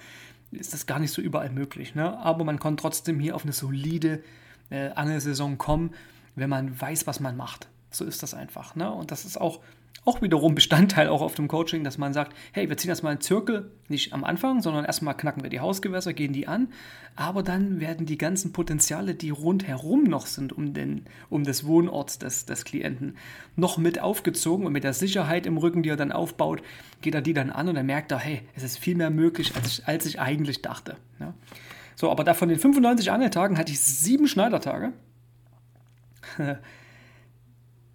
ist 0.51 0.73
das 0.73 0.87
gar 0.87 0.99
nicht 0.99 1.11
so 1.11 1.21
überall 1.21 1.51
möglich. 1.51 1.95
Ne? 1.95 2.17
Aber 2.17 2.43
man 2.43 2.59
kann 2.59 2.75
trotzdem 2.75 3.21
hier 3.21 3.35
auf 3.35 3.43
eine 3.43 3.53
solide 3.53 4.23
äh, 4.69 4.89
Angelsaison 4.89 5.57
kommen 5.57 5.91
wenn 6.35 6.49
man 6.49 6.79
weiß, 6.79 7.07
was 7.07 7.19
man 7.19 7.37
macht. 7.37 7.67
So 7.89 8.05
ist 8.05 8.23
das 8.23 8.33
einfach. 8.33 8.75
Ne? 8.75 8.91
Und 8.91 9.11
das 9.11 9.25
ist 9.25 9.39
auch, 9.39 9.59
auch 10.05 10.21
wiederum 10.21 10.55
Bestandteil 10.55 11.09
auch 11.09 11.21
auf 11.21 11.35
dem 11.35 11.47
Coaching, 11.47 11.83
dass 11.83 11.97
man 11.97 12.13
sagt, 12.13 12.35
hey, 12.53 12.69
wir 12.69 12.77
ziehen 12.77 12.89
erstmal 12.89 13.11
einen 13.11 13.21
Zirkel, 13.21 13.71
nicht 13.87 14.13
am 14.13 14.23
Anfang, 14.23 14.61
sondern 14.61 14.85
erstmal 14.85 15.15
knacken 15.15 15.43
wir 15.43 15.49
die 15.49 15.59
Hausgewässer, 15.59 16.13
gehen 16.13 16.33
die 16.33 16.47
an, 16.47 16.69
aber 17.15 17.43
dann 17.43 17.79
werden 17.79 18.05
die 18.05 18.17
ganzen 18.17 18.51
Potenziale, 18.51 19.13
die 19.13 19.29
rundherum 19.29 20.05
noch 20.05 20.25
sind, 20.25 20.53
um, 20.53 20.73
den, 20.73 21.05
um 21.29 21.43
des 21.43 21.67
Wohnorts 21.67 22.17
des, 22.17 22.45
des 22.45 22.65
Klienten, 22.65 23.15
noch 23.55 23.77
mit 23.77 24.01
aufgezogen 24.01 24.65
und 24.65 24.73
mit 24.73 24.83
der 24.83 24.93
Sicherheit 24.93 25.45
im 25.45 25.57
Rücken, 25.57 25.83
die 25.83 25.89
er 25.89 25.97
dann 25.97 26.11
aufbaut, 26.11 26.63
geht 27.01 27.13
er 27.13 27.21
die 27.21 27.33
dann 27.33 27.51
an 27.51 27.67
und 27.67 27.75
dann 27.75 27.85
merkt 27.85 28.11
er, 28.11 28.19
hey, 28.19 28.41
es 28.55 28.63
ist 28.63 28.79
viel 28.79 28.95
mehr 28.95 29.11
möglich, 29.11 29.53
als 29.55 29.67
ich, 29.67 29.87
als 29.87 30.05
ich 30.05 30.19
eigentlich 30.19 30.63
dachte. 30.63 30.95
Ja? 31.19 31.35
So, 31.95 32.09
aber 32.09 32.23
da 32.23 32.33
von 32.33 32.49
den 32.49 32.57
95 32.57 33.11
Angeltagen 33.11 33.57
hatte 33.59 33.71
ich 33.71 33.79
sieben 33.79 34.27
Schneidertage. 34.27 34.93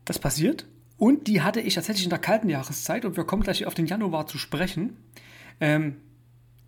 Das 0.05 0.21
passiert. 0.21 0.67
Und 0.99 1.27
die 1.27 1.43
hatte 1.43 1.61
ich 1.61 1.75
tatsächlich 1.75 2.05
in 2.05 2.11
der 2.11 2.21
kalten 2.21 2.49
Jahreszeit 2.49 3.05
und 3.05 3.17
wir 3.17 3.25
kommen 3.25 3.43
gleich 3.43 3.67
auf 3.67 3.75
den 3.75 3.87
Januar 3.87 4.29
zu 4.29 4.39
sprechen. 4.39 4.97
Ähm, 5.61 5.97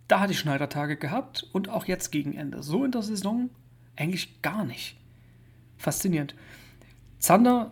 da 0.09 0.19
hatte 0.19 0.33
ich 0.33 0.39
Schneidertage 0.39 0.97
gehabt 0.97 1.47
und 1.53 1.69
auch 1.69 1.85
jetzt 1.85 2.11
gegen 2.11 2.33
Ende. 2.33 2.61
So 2.61 2.83
in 2.83 2.91
der 2.91 3.01
Saison 3.01 3.49
eigentlich 3.95 4.41
gar 4.41 4.65
nicht. 4.65 4.97
Faszinierend. 5.77 6.35
Zander 7.19 7.71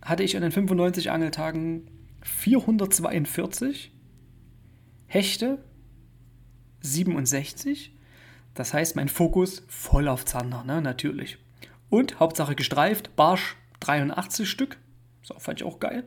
hatte 0.00 0.22
ich 0.22 0.36
an 0.36 0.42
den 0.42 0.52
95 0.52 1.10
Angeltagen 1.10 1.88
442, 2.22 3.92
Hechte 5.06 5.58
67. 6.80 7.92
Das 8.54 8.74
heißt, 8.74 8.96
mein 8.96 9.08
Fokus 9.08 9.62
voll 9.68 10.08
auf 10.08 10.24
Zander, 10.24 10.64
ne? 10.64 10.80
natürlich. 10.80 11.38
Und 11.92 12.20
Hauptsache 12.20 12.54
gestreift, 12.54 13.16
Barsch 13.16 13.54
83 13.80 14.48
Stück. 14.48 14.78
So, 15.22 15.38
fand 15.38 15.60
ich 15.60 15.66
auch 15.66 15.78
geil. 15.78 16.04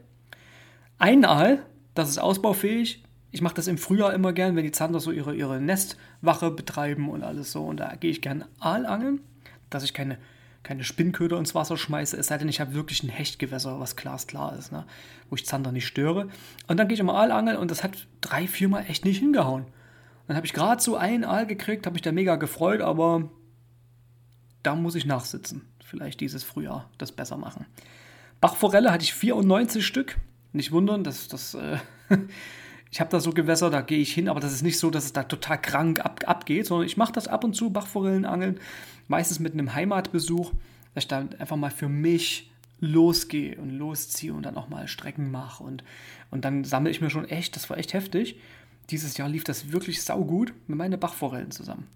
Ein 0.98 1.24
Aal, 1.26 1.64
das 1.94 2.10
ist 2.10 2.18
ausbaufähig. 2.18 3.04
Ich 3.30 3.44
mache 3.44 3.54
das 3.54 3.68
im 3.68 3.78
Frühjahr 3.78 4.12
immer 4.12 4.34
gern, 4.34 4.56
wenn 4.56 4.64
die 4.64 4.72
Zander 4.72 5.00
so 5.00 5.12
ihre, 5.12 5.36
ihre 5.36 5.62
Nestwache 5.62 6.50
betreiben 6.50 7.08
und 7.08 7.22
alles 7.22 7.52
so. 7.52 7.64
Und 7.66 7.78
da 7.78 7.94
gehe 7.98 8.10
ich 8.10 8.24
gern 8.24 8.46
Aal 8.60 8.88
angeln, 8.88 9.20
dass 9.70 9.84
ich 9.84 9.94
keine, 9.94 10.18
keine 10.64 10.84
Spinnköder 10.84 11.38
ins 11.38 11.54
Wasser 11.54 11.78
schmeiße. 11.78 12.18
Es 12.18 12.26
sei 12.26 12.40
denn, 12.40 12.50
ich 12.50 12.60
habe 12.60 12.74
wirklich 12.74 13.04
ein 13.04 13.10
Hechtgewässer, 13.10 13.80
was 13.80 13.96
glasklar 13.96 14.58
ist, 14.58 14.72
ne? 14.72 14.88
wo 15.30 15.36
ich 15.36 15.46
Zander 15.46 15.72
nicht 15.72 15.86
störe. 15.86 16.30
Und 16.68 16.78
dann 16.78 16.88
gehe 16.88 16.96
ich 16.96 17.00
immer 17.00 17.14
Aal 17.14 17.32
angeln 17.32 17.58
und 17.58 17.70
das 17.70 17.84
hat 17.84 18.08
drei, 18.22 18.48
viermal 18.48 18.86
echt 18.88 19.06
nicht 19.06 19.20
hingehauen. 19.20 19.68
Dann 20.28 20.36
habe 20.36 20.48
ich 20.48 20.54
gerade 20.54 20.82
so 20.82 20.96
einen 20.96 21.24
Aal 21.24 21.46
gekriegt, 21.46 21.86
habe 21.86 21.94
mich 21.94 22.02
da 22.02 22.12
mega 22.12 22.38
gefreut, 22.38 22.82
aber 22.82 23.30
da 24.64 24.74
muss 24.74 24.96
ich 24.96 25.06
nachsitzen 25.06 25.62
vielleicht 25.86 26.20
dieses 26.20 26.44
Frühjahr 26.44 26.90
das 26.98 27.12
besser 27.12 27.38
machen. 27.38 27.66
Bachforelle 28.42 28.92
hatte 28.92 29.04
ich 29.04 29.14
94 29.14 29.86
Stück. 29.86 30.18
Nicht 30.52 30.72
wundern, 30.72 31.04
dass 31.04 31.28
das. 31.28 31.54
Äh, 31.54 31.78
ich 32.92 33.00
habe 33.00 33.10
da 33.10 33.20
so 33.20 33.32
Gewässer, 33.32 33.70
da 33.70 33.82
gehe 33.82 34.00
ich 34.00 34.14
hin, 34.14 34.30
aber 34.30 34.40
das 34.40 34.54
ist 34.54 34.62
nicht 34.62 34.80
so, 34.80 34.90
dass 34.90 35.06
es 35.06 35.14
da 35.14 35.24
total 35.24 35.62
krank 35.62 36.00
ab, 36.00 36.22
abgeht, 36.26 36.66
sondern 36.66 36.88
ich 36.88 36.98
mache 36.98 37.14
das 37.14 37.28
ab 37.28 37.44
und 37.44 37.56
zu, 37.56 37.70
Bachforellen 37.70 38.26
angeln, 38.26 38.60
meistens 39.08 39.40
mit 39.40 39.54
einem 39.54 39.74
Heimatbesuch, 39.74 40.52
dass 40.94 41.04
ich 41.04 41.08
dann 41.08 41.34
einfach 41.36 41.58
mal 41.58 41.72
für 41.72 41.90
mich 41.90 42.52
losgehe 42.80 43.58
und 43.58 43.72
losziehe 43.72 44.34
und 44.34 44.44
dann 44.44 44.58
auch 44.58 44.70
mal 44.70 44.88
Strecken 44.88 45.32
mache 45.32 45.64
und, 45.64 45.84
und 46.32 46.46
dann 46.46 46.64
sammle 46.64 46.90
ich 46.90 47.02
mir 47.02 47.10
schon 47.10 47.26
echt, 47.26 47.56
das 47.56 47.70
war 47.70 47.78
echt 47.78 47.94
heftig. 47.94 48.38
Dieses 48.90 49.18
Jahr 49.18 49.30
lief 49.30 49.44
das 49.44 49.72
wirklich 49.72 50.04
saugut 50.04 50.54
mit 50.68 50.78
meinen 50.78 51.00
Bachforellen 51.00 51.52
zusammen. 51.52 51.88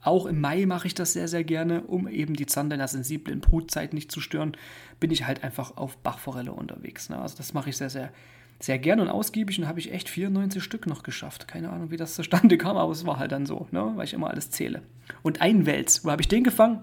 Auch 0.00 0.26
im 0.26 0.40
Mai 0.40 0.64
mache 0.66 0.86
ich 0.86 0.94
das 0.94 1.12
sehr, 1.12 1.28
sehr 1.28 1.44
gerne, 1.44 1.82
um 1.82 2.06
eben 2.08 2.34
die 2.34 2.46
Zander 2.46 2.74
in 2.74 2.78
der 2.78 2.88
sensiblen 2.88 3.40
Brutzeit 3.40 3.92
nicht 3.92 4.12
zu 4.12 4.20
stören, 4.20 4.56
bin 5.00 5.10
ich 5.10 5.26
halt 5.26 5.42
einfach 5.42 5.76
auf 5.76 5.96
Bachforelle 5.98 6.52
unterwegs. 6.52 7.08
Ne? 7.08 7.18
Also 7.18 7.36
das 7.36 7.52
mache 7.52 7.70
ich 7.70 7.76
sehr, 7.76 7.90
sehr, 7.90 8.12
sehr 8.60 8.78
gerne 8.78 9.02
und 9.02 9.08
ausgiebig 9.08 9.58
und 9.58 9.66
habe 9.66 9.80
ich 9.80 9.92
echt 9.92 10.08
94 10.08 10.62
Stück 10.62 10.86
noch 10.86 11.02
geschafft. 11.02 11.48
Keine 11.48 11.70
Ahnung, 11.70 11.90
wie 11.90 11.96
das 11.96 12.14
zustande 12.14 12.58
kam, 12.58 12.76
aber 12.76 12.92
es 12.92 13.06
war 13.06 13.18
halt 13.18 13.32
dann 13.32 13.46
so, 13.46 13.66
ne? 13.72 13.92
weil 13.96 14.04
ich 14.04 14.14
immer 14.14 14.30
alles 14.30 14.50
zähle. 14.50 14.82
Und 15.22 15.40
ein 15.40 15.66
Wels, 15.66 16.04
wo 16.04 16.10
habe 16.10 16.22
ich 16.22 16.28
den 16.28 16.44
gefangen? 16.44 16.80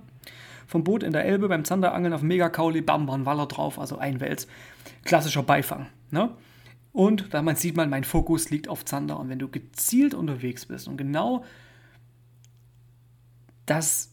Vom 0.68 0.84
Boot 0.84 1.04
in 1.04 1.14
der 1.14 1.26
Elbe 1.26 1.48
beim 1.48 1.64
Zanderangeln 1.64 2.14
auf 2.14 2.22
Megakauli, 2.22 2.82
bam, 2.82 3.08
war 3.08 3.16
ein 3.16 3.26
Waller 3.26 3.46
drauf, 3.46 3.80
also 3.80 3.98
ein 3.98 4.20
Wels. 4.20 4.48
Klassischer 5.04 5.44
Beifang. 5.44 5.88
Ne? 6.12 6.32
Und 6.92 7.34
da 7.34 7.42
man 7.42 7.56
sieht 7.56 7.76
man, 7.78 7.90
mein 7.90 8.04
Fokus 8.04 8.50
liegt 8.50 8.68
auf 8.68 8.84
Zander. 8.84 9.20
Und 9.20 9.30
wenn 9.30 9.38
du 9.38 9.48
gezielt 9.48 10.14
unterwegs 10.14 10.66
bist 10.66 10.88
und 10.88 10.98
genau 10.98 11.44
das 13.66 14.12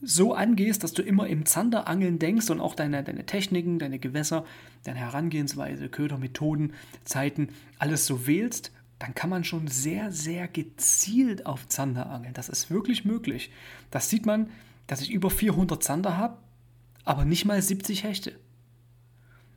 so 0.00 0.32
angehst, 0.34 0.84
dass 0.84 0.92
du 0.92 1.02
immer 1.02 1.26
im 1.26 1.44
Zanderangeln 1.44 2.18
denkst 2.18 2.50
und 2.50 2.60
auch 2.60 2.74
deine, 2.74 3.02
deine 3.02 3.26
Techniken, 3.26 3.78
deine 3.78 3.98
Gewässer, 3.98 4.44
deine 4.84 4.98
Herangehensweise, 4.98 5.88
Ködermethoden, 5.88 6.74
Zeiten, 7.04 7.48
alles 7.78 8.06
so 8.06 8.26
wählst, 8.26 8.72
dann 8.98 9.14
kann 9.14 9.30
man 9.30 9.44
schon 9.44 9.68
sehr, 9.68 10.12
sehr 10.12 10.48
gezielt 10.48 11.46
auf 11.46 11.68
Zander 11.68 12.10
angeln. 12.10 12.34
Das 12.34 12.48
ist 12.48 12.70
wirklich 12.70 13.04
möglich. 13.04 13.50
Das 13.90 14.08
sieht 14.10 14.26
man, 14.26 14.50
dass 14.86 15.00
ich 15.00 15.10
über 15.10 15.30
400 15.30 15.82
Zander 15.82 16.16
habe, 16.16 16.38
aber 17.04 17.24
nicht 17.24 17.44
mal 17.44 17.60
70 17.60 18.04
Hechte. 18.04 18.38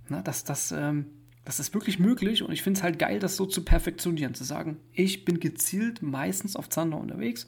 Na, 0.09 0.21
das, 0.21 0.43
das, 0.43 0.71
ähm, 0.71 1.05
das 1.45 1.59
ist 1.59 1.73
wirklich 1.73 1.99
möglich 1.99 2.43
und 2.43 2.51
ich 2.51 2.61
finde 2.63 2.79
es 2.79 2.83
halt 2.83 2.99
geil, 2.99 3.19
das 3.19 3.35
so 3.35 3.45
zu 3.45 3.63
perfektionieren, 3.63 4.33
zu 4.33 4.43
sagen, 4.43 4.77
ich 4.93 5.25
bin 5.25 5.39
gezielt 5.39 6.01
meistens 6.01 6.55
auf 6.55 6.69
Zander 6.69 6.97
unterwegs 6.97 7.47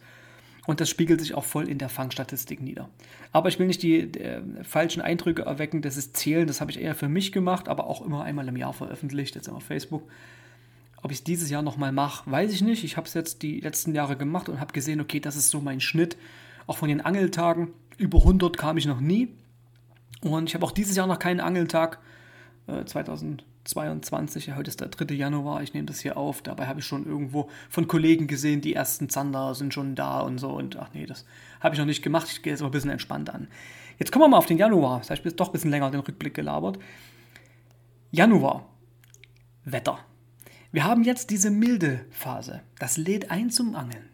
und 0.65 0.79
das 0.79 0.89
spiegelt 0.89 1.19
sich 1.19 1.33
auch 1.33 1.43
voll 1.43 1.67
in 1.67 1.77
der 1.77 1.89
Fangstatistik 1.89 2.61
nieder. 2.61 2.89
Aber 3.31 3.49
ich 3.49 3.59
will 3.59 3.67
nicht 3.67 3.83
die 3.83 3.99
äh, 3.99 4.41
falschen 4.63 5.01
Eindrücke 5.01 5.43
erwecken, 5.43 5.81
das 5.81 5.97
ist 5.97 6.15
Zählen, 6.15 6.47
das 6.47 6.61
habe 6.61 6.71
ich 6.71 6.79
eher 6.79 6.95
für 6.95 7.09
mich 7.09 7.31
gemacht, 7.31 7.67
aber 7.67 7.87
auch 7.87 8.05
immer 8.05 8.23
einmal 8.23 8.47
im 8.47 8.55
Jahr 8.55 8.73
veröffentlicht, 8.73 9.35
jetzt 9.35 9.49
auf 9.49 9.63
Facebook. 9.63 10.03
Ob 11.01 11.11
ich 11.11 11.17
es 11.17 11.23
dieses 11.25 11.49
Jahr 11.49 11.61
nochmal 11.61 11.91
mache, 11.91 12.31
weiß 12.31 12.53
ich 12.53 12.61
nicht. 12.61 12.85
Ich 12.85 12.95
habe 12.95 13.07
es 13.07 13.13
jetzt 13.13 13.41
die 13.41 13.59
letzten 13.59 13.93
Jahre 13.93 14.15
gemacht 14.15 14.47
und 14.47 14.61
habe 14.61 14.71
gesehen, 14.71 15.01
okay, 15.01 15.19
das 15.19 15.35
ist 15.35 15.49
so 15.49 15.59
mein 15.59 15.81
Schnitt. 15.81 16.15
Auch 16.65 16.77
von 16.77 16.87
den 16.87 17.01
Angeltagen, 17.01 17.73
über 17.97 18.19
100 18.19 18.55
kam 18.55 18.77
ich 18.77 18.85
noch 18.85 19.01
nie. 19.01 19.27
Und 20.21 20.47
ich 20.47 20.55
habe 20.55 20.65
auch 20.65 20.71
dieses 20.71 20.95
Jahr 20.95 21.07
noch 21.07 21.19
keinen 21.19 21.41
Angeltag, 21.41 21.99
äh, 22.67 22.85
2000 22.85 23.43
2022, 23.65 24.47
ja, 24.47 24.55
heute 24.55 24.69
ist 24.69 24.81
der 24.81 24.89
3. 24.89 25.13
Januar, 25.15 25.63
ich 25.63 25.73
nehme 25.73 25.85
das 25.85 26.01
hier 26.01 26.17
auf. 26.17 26.41
Dabei 26.41 26.67
habe 26.67 26.81
ich 26.81 26.85
schon 26.85 27.05
irgendwo 27.05 27.49
von 27.69 27.87
Kollegen 27.87 28.27
gesehen, 28.27 28.59
die 28.59 28.73
ersten 28.73 29.07
Zander 29.09 29.55
sind 29.55 29.73
schon 29.73 29.95
da 29.95 30.19
und 30.19 30.37
so. 30.37 30.49
Und 30.49 30.75
ach 30.75 30.89
nee, 30.93 31.05
das 31.05 31.25
habe 31.61 31.75
ich 31.75 31.79
noch 31.79 31.85
nicht 31.85 32.03
gemacht. 32.03 32.27
Ich 32.29 32.41
gehe 32.41 32.51
jetzt 32.51 32.61
aber 32.61 32.69
ein 32.69 32.73
bisschen 32.73 32.89
entspannt 32.89 33.29
an. 33.29 33.47
Jetzt 33.99 34.11
kommen 34.11 34.23
wir 34.23 34.29
mal 34.29 34.37
auf 34.37 34.47
den 34.47 34.57
Januar. 34.57 34.99
Das 34.99 35.09
heißt, 35.09 35.25
ich 35.25 35.35
doch 35.35 35.47
ein 35.47 35.53
bisschen 35.53 35.71
länger 35.71 35.91
den 35.91 36.01
Rückblick 36.01 36.33
gelabert. 36.33 36.77
Januar. 38.11 38.67
Wetter. 39.63 39.99
Wir 40.71 40.83
haben 40.83 41.03
jetzt 41.03 41.29
diese 41.29 41.49
milde 41.49 42.05
Phase. 42.11 42.61
Das 42.79 42.97
lädt 42.97 43.31
ein 43.31 43.49
zum 43.49 43.75
Angeln. 43.75 44.09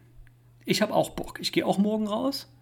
Ich 0.64 0.80
habe 0.82 0.94
auch 0.94 1.10
Bock. 1.10 1.40
Ich 1.40 1.52
gehe 1.52 1.66
auch 1.66 1.78
morgen 1.78 2.06
raus. 2.06 2.52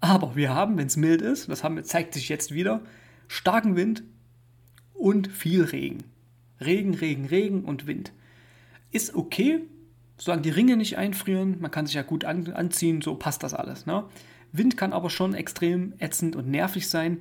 Aber 0.00 0.36
wir 0.36 0.52
haben, 0.54 0.76
wenn 0.76 0.88
es 0.88 0.98
mild 0.98 1.22
ist, 1.22 1.48
das 1.48 1.64
haben, 1.64 1.82
zeigt 1.82 2.12
sich 2.12 2.28
jetzt 2.28 2.52
wieder, 2.52 2.82
starken 3.28 3.76
Wind 3.76 4.02
und 4.92 5.28
viel 5.28 5.64
Regen. 5.64 6.04
Regen, 6.60 6.94
Regen, 6.94 7.26
Regen 7.26 7.64
und 7.64 7.86
Wind. 7.86 8.12
Ist 8.90 9.14
okay, 9.14 9.60
solange 10.16 10.42
die 10.42 10.50
Ringe 10.50 10.76
nicht 10.76 10.96
einfrieren, 10.98 11.60
man 11.60 11.70
kann 11.70 11.86
sich 11.86 11.94
ja 11.94 12.02
gut 12.02 12.24
an, 12.24 12.52
anziehen, 12.52 13.02
so 13.02 13.14
passt 13.14 13.42
das 13.42 13.54
alles. 13.54 13.86
Ne? 13.86 14.04
Wind 14.52 14.76
kann 14.76 14.92
aber 14.92 15.10
schon 15.10 15.34
extrem 15.34 15.94
ätzend 15.98 16.36
und 16.36 16.48
nervig 16.48 16.88
sein, 16.88 17.20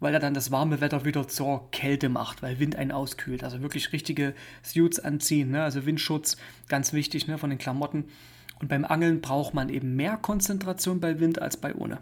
weil 0.00 0.14
er 0.14 0.20
dann 0.20 0.34
das 0.34 0.52
warme 0.52 0.80
Wetter 0.80 1.04
wieder 1.04 1.26
zur 1.26 1.70
Kälte 1.72 2.08
macht, 2.08 2.42
weil 2.42 2.60
Wind 2.60 2.76
einen 2.76 2.92
auskühlt. 2.92 3.42
Also 3.42 3.62
wirklich 3.62 3.92
richtige 3.92 4.34
Suits 4.62 5.00
anziehen, 5.00 5.50
ne? 5.50 5.64
also 5.64 5.86
Windschutz, 5.86 6.36
ganz 6.68 6.92
wichtig 6.92 7.26
ne? 7.26 7.38
von 7.38 7.50
den 7.50 7.58
Klamotten. 7.58 8.04
Und 8.60 8.68
beim 8.68 8.84
Angeln 8.84 9.20
braucht 9.20 9.54
man 9.54 9.68
eben 9.68 9.96
mehr 9.96 10.16
Konzentration 10.16 11.00
bei 11.00 11.20
Wind 11.20 11.40
als 11.40 11.56
bei 11.56 11.74
ohne. 11.74 11.98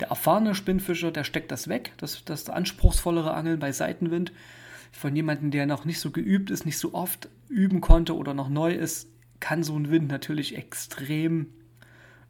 Der 0.00 0.08
erfahrene 0.08 0.54
Spinnfischer, 0.54 1.10
der 1.10 1.24
steckt 1.24 1.50
das 1.50 1.68
weg, 1.68 1.92
das, 1.96 2.24
das 2.24 2.48
anspruchsvollere 2.48 3.34
Angeln 3.34 3.58
bei 3.58 3.72
Seitenwind 3.72 4.32
von 4.92 5.14
jemandem, 5.14 5.50
der 5.50 5.66
noch 5.66 5.84
nicht 5.84 6.00
so 6.00 6.10
geübt 6.10 6.50
ist, 6.50 6.66
nicht 6.66 6.78
so 6.78 6.94
oft 6.94 7.28
üben 7.48 7.80
konnte 7.80 8.16
oder 8.16 8.34
noch 8.34 8.48
neu 8.48 8.72
ist, 8.72 9.08
kann 9.40 9.62
so 9.62 9.76
ein 9.76 9.90
Wind 9.90 10.08
natürlich 10.08 10.56
extrem 10.56 11.46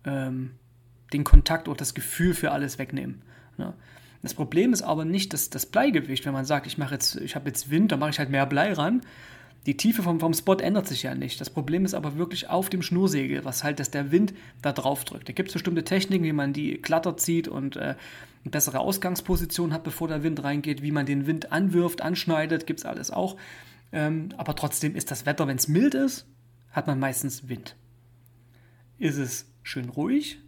ähm, 0.04 0.52
den 1.12 1.24
Kontakt 1.24 1.68
oder 1.68 1.78
das 1.78 1.94
Gefühl 1.94 2.34
für 2.34 2.52
alles 2.52 2.78
wegnehmen. 2.78 3.22
Ne? 3.56 3.74
Das 4.22 4.34
Problem 4.34 4.72
ist 4.72 4.82
aber 4.82 5.04
nicht 5.04 5.32
das, 5.32 5.48
das 5.50 5.66
Bleigewicht, 5.66 6.26
wenn 6.26 6.32
man 6.32 6.44
sagt, 6.44 6.66
ich 6.66 6.76
mache 6.78 6.94
jetzt, 6.94 7.16
ich 7.16 7.34
habe 7.34 7.48
jetzt 7.48 7.70
Wind, 7.70 7.92
dann 7.92 8.00
mache 8.00 8.10
ich 8.10 8.18
halt 8.18 8.30
mehr 8.30 8.46
Blei 8.46 8.72
ran. 8.72 9.02
Die 9.66 9.76
Tiefe 9.76 10.02
vom, 10.02 10.20
vom 10.20 10.32
Spot 10.32 10.54
ändert 10.54 10.86
sich 10.86 11.02
ja 11.02 11.14
nicht. 11.14 11.40
Das 11.40 11.50
Problem 11.50 11.84
ist 11.84 11.94
aber 11.94 12.16
wirklich 12.16 12.48
auf 12.48 12.70
dem 12.70 12.80
Schnursegel, 12.80 13.44
was 13.44 13.64
halt, 13.64 13.80
dass 13.80 13.90
der 13.90 14.10
Wind 14.10 14.32
da 14.62 14.72
drauf 14.72 15.04
drückt. 15.04 15.28
Da 15.28 15.32
gibt 15.32 15.48
es 15.48 15.52
bestimmte 15.52 15.84
Techniken, 15.84 16.24
wie 16.24 16.32
man 16.32 16.52
die 16.52 16.80
glatter 16.80 17.16
zieht 17.16 17.48
und 17.48 17.76
äh, 17.76 17.80
eine 17.80 18.50
bessere 18.50 18.80
Ausgangsposition 18.80 19.72
hat, 19.72 19.84
bevor 19.84 20.08
der 20.08 20.22
Wind 20.22 20.42
reingeht, 20.42 20.82
wie 20.82 20.92
man 20.92 21.06
den 21.06 21.26
Wind 21.26 21.52
anwirft, 21.52 22.00
anschneidet, 22.00 22.66
gibt 22.66 22.80
es 22.80 22.86
alles 22.86 23.10
auch. 23.10 23.36
Ähm, 23.92 24.30
aber 24.36 24.54
trotzdem 24.54 24.94
ist 24.94 25.10
das 25.10 25.26
Wetter, 25.26 25.46
wenn 25.46 25.56
es 25.56 25.68
mild 25.68 25.94
ist, 25.94 26.26
hat 26.70 26.86
man 26.86 26.98
meistens 26.98 27.48
Wind. 27.48 27.76
Ist 28.98 29.18
es 29.18 29.46
schön 29.62 29.88
ruhig 29.88 30.38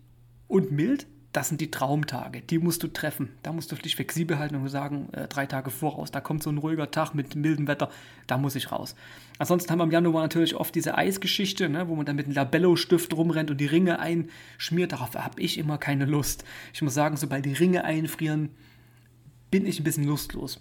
und 0.49 0.73
mild, 0.73 1.07
das 1.33 1.49
sind 1.49 1.61
die 1.61 1.71
Traumtage, 1.71 2.41
die 2.41 2.59
musst 2.59 2.83
du 2.83 2.89
treffen. 2.89 3.31
Da 3.45 3.53
musst 3.53 3.71
du 3.71 3.77
dich 3.77 3.95
flexibel 3.95 4.39
halten 4.39 4.57
und 4.57 4.69
sagen, 4.69 5.09
äh, 5.13 5.29
drei 5.29 5.47
Tage 5.47 5.71
voraus, 5.71 6.11
da 6.11 6.21
kommt 6.21 6.43
so 6.43 6.51
ein 6.51 6.59
ruhiger 6.59 6.91
Tag 6.91 7.15
mit 7.15 7.37
mildem 7.37 7.69
Wetter, 7.69 7.89
da 8.27 8.37
muss 8.37 8.57
ich 8.57 8.73
raus. 8.73 8.97
Ansonsten 9.39 9.71
haben 9.71 9.79
wir 9.79 9.85
im 9.85 9.93
Januar 9.93 10.23
natürlich 10.23 10.57
oft 10.57 10.75
diese 10.75 10.99
Eisgeschichte, 10.99 11.69
ne, 11.69 11.87
wo 11.89 11.95
man 11.95 12.05
dann 12.05 12.17
mit 12.17 12.27
einem 12.27 12.35
Labello-Stift 12.35 13.15
rumrennt 13.15 13.51
und 13.51 13.61
die 13.61 13.67
Ringe 13.67 14.01
einschmiert. 14.01 14.93
Darauf 14.93 15.15
habe 15.15 15.41
ich 15.41 15.57
immer 15.57 15.79
keine 15.79 16.05
Lust. 16.05 16.45
Ich 16.75 16.83
muss 16.83 16.95
sagen, 16.95 17.17
sobald 17.17 17.45
die 17.45 17.53
Ringe 17.53 17.85
einfrieren, 17.85 18.51
bin 19.53 19.67
ich 19.67 19.79
ein 19.79 19.85
bisschen 19.85 20.05
lustlos. 20.05 20.61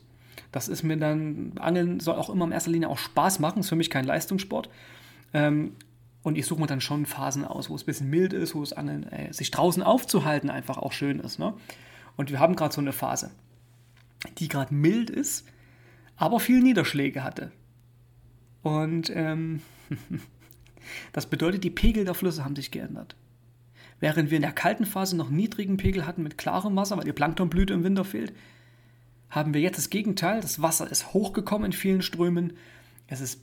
Das 0.51 0.67
ist 0.67 0.83
mir 0.83 0.97
dann, 0.97 1.53
Angeln 1.59 1.99
soll 1.99 2.15
auch 2.15 2.29
immer 2.29 2.45
in 2.45 2.51
erster 2.51 2.71
Linie 2.71 2.89
auch 2.89 2.97
Spaß 2.97 3.39
machen, 3.39 3.59
ist 3.59 3.69
für 3.69 3.75
mich 3.75 3.89
kein 3.89 4.05
Leistungssport. 4.05 4.69
Ähm, 5.33 5.73
und 6.29 6.37
ich 6.37 6.45
suche 6.45 6.61
mir 6.61 6.67
dann 6.67 6.79
schon 6.79 7.07
Phasen 7.07 7.43
aus, 7.43 7.69
wo 7.69 7.75
es 7.75 7.83
ein 7.83 7.87
bisschen 7.87 8.09
mild 8.09 8.33
ist, 8.33 8.53
wo 8.53 8.61
es 8.61 8.71
Angeln, 8.71 9.03
äh, 9.11 9.33
sich 9.33 9.49
draußen 9.49 9.81
aufzuhalten 9.81 10.51
einfach 10.51 10.77
auch 10.77 10.91
schön 10.91 11.19
ist. 11.19 11.39
Ne? 11.39 11.55
Und 12.17 12.29
wir 12.29 12.39
haben 12.39 12.55
gerade 12.55 12.73
so 12.73 12.81
eine 12.81 12.93
Phase, 12.93 13.31
die 14.37 14.47
gerade 14.47 14.73
mild 14.73 15.09
ist, 15.09 15.47
aber 16.17 16.39
viel 16.39 16.61
Niederschläge 16.61 17.23
hatte. 17.23 17.51
Und 18.61 19.11
ähm, 19.15 19.61
das 21.13 21.25
bedeutet, 21.25 21.63
die 21.63 21.71
Pegel 21.71 22.05
der 22.05 22.13
Flüsse 22.13 22.45
haben 22.45 22.55
sich 22.55 22.69
geändert. 22.69 23.15
Während 23.99 24.29
wir 24.29 24.35
in 24.35 24.43
der 24.43 24.51
kalten 24.51 24.85
Phase 24.85 25.17
noch 25.17 25.31
niedrigen 25.31 25.77
Pegel 25.77 26.05
hatten 26.05 26.21
mit 26.21 26.37
klarem 26.37 26.75
Wasser, 26.75 26.95
weil 26.95 27.05
die 27.05 27.11
Planktonblüte 27.11 27.73
im 27.73 27.83
Winter 27.83 28.05
fehlt, 28.05 28.33
haben 29.31 29.55
wir 29.55 29.61
jetzt 29.61 29.77
das 29.77 29.89
Gegenteil. 29.89 30.41
Das 30.41 30.61
Wasser 30.61 30.91
ist 30.91 31.11
hochgekommen 31.11 31.65
in 31.65 31.73
vielen 31.73 32.03
Strömen. 32.03 32.53
Es 33.07 33.19
ist 33.19 33.41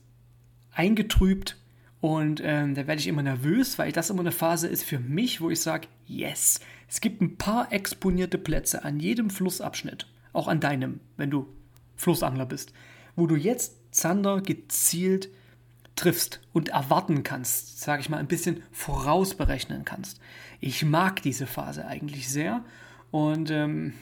eingetrübt 0.71 1.57
und 2.01 2.41
ähm, 2.45 2.75
da 2.75 2.87
werde 2.87 3.01
ich 3.01 3.07
immer 3.07 3.23
nervös, 3.23 3.79
weil 3.79 3.93
das 3.93 4.11
immer 4.11 4.21
eine 4.21 4.33
Phase 4.33 4.69
ist 4.69 4.85
für 4.85 4.99
mich, 4.99 5.41
wo 5.41 5.51
ich 5.51 5.61
sage, 5.61 5.89
yes, 6.07 6.61
es 6.89 7.01
gibt 7.01 7.21
ein 7.21 7.37
paar 7.37 7.73
exponierte 7.73 8.39
Plätze 8.39 8.85
an 8.85 9.01
jedem 9.01 9.31
Flussabschnitt, 9.31 10.07
auch 10.33 10.49
an 10.49 10.61
deinem, 10.61 11.01
wenn 11.17 11.31
du 11.31 11.49
Flussangler 11.97 12.47
bist, 12.47 12.73
wo 13.17 13.27
du 13.27 13.37
jetzt 13.37 13.95
Zander 13.95 14.43
gezielt 14.43 15.31
triffst 15.97 16.41
und 16.53 16.69
erwarten 16.69 17.23
kannst, 17.23 17.81
sage 17.81 18.03
ich 18.03 18.11
mal, 18.11 18.19
ein 18.19 18.29
bisschen 18.29 18.63
vorausberechnen 18.71 19.87
kannst. 19.87 20.21
Ich 20.61 20.85
mag 20.85 21.23
diese 21.23 21.47
Phase 21.47 21.87
eigentlich 21.87 22.29
sehr 22.29 22.63
und 23.11 23.51
ähm, 23.51 23.95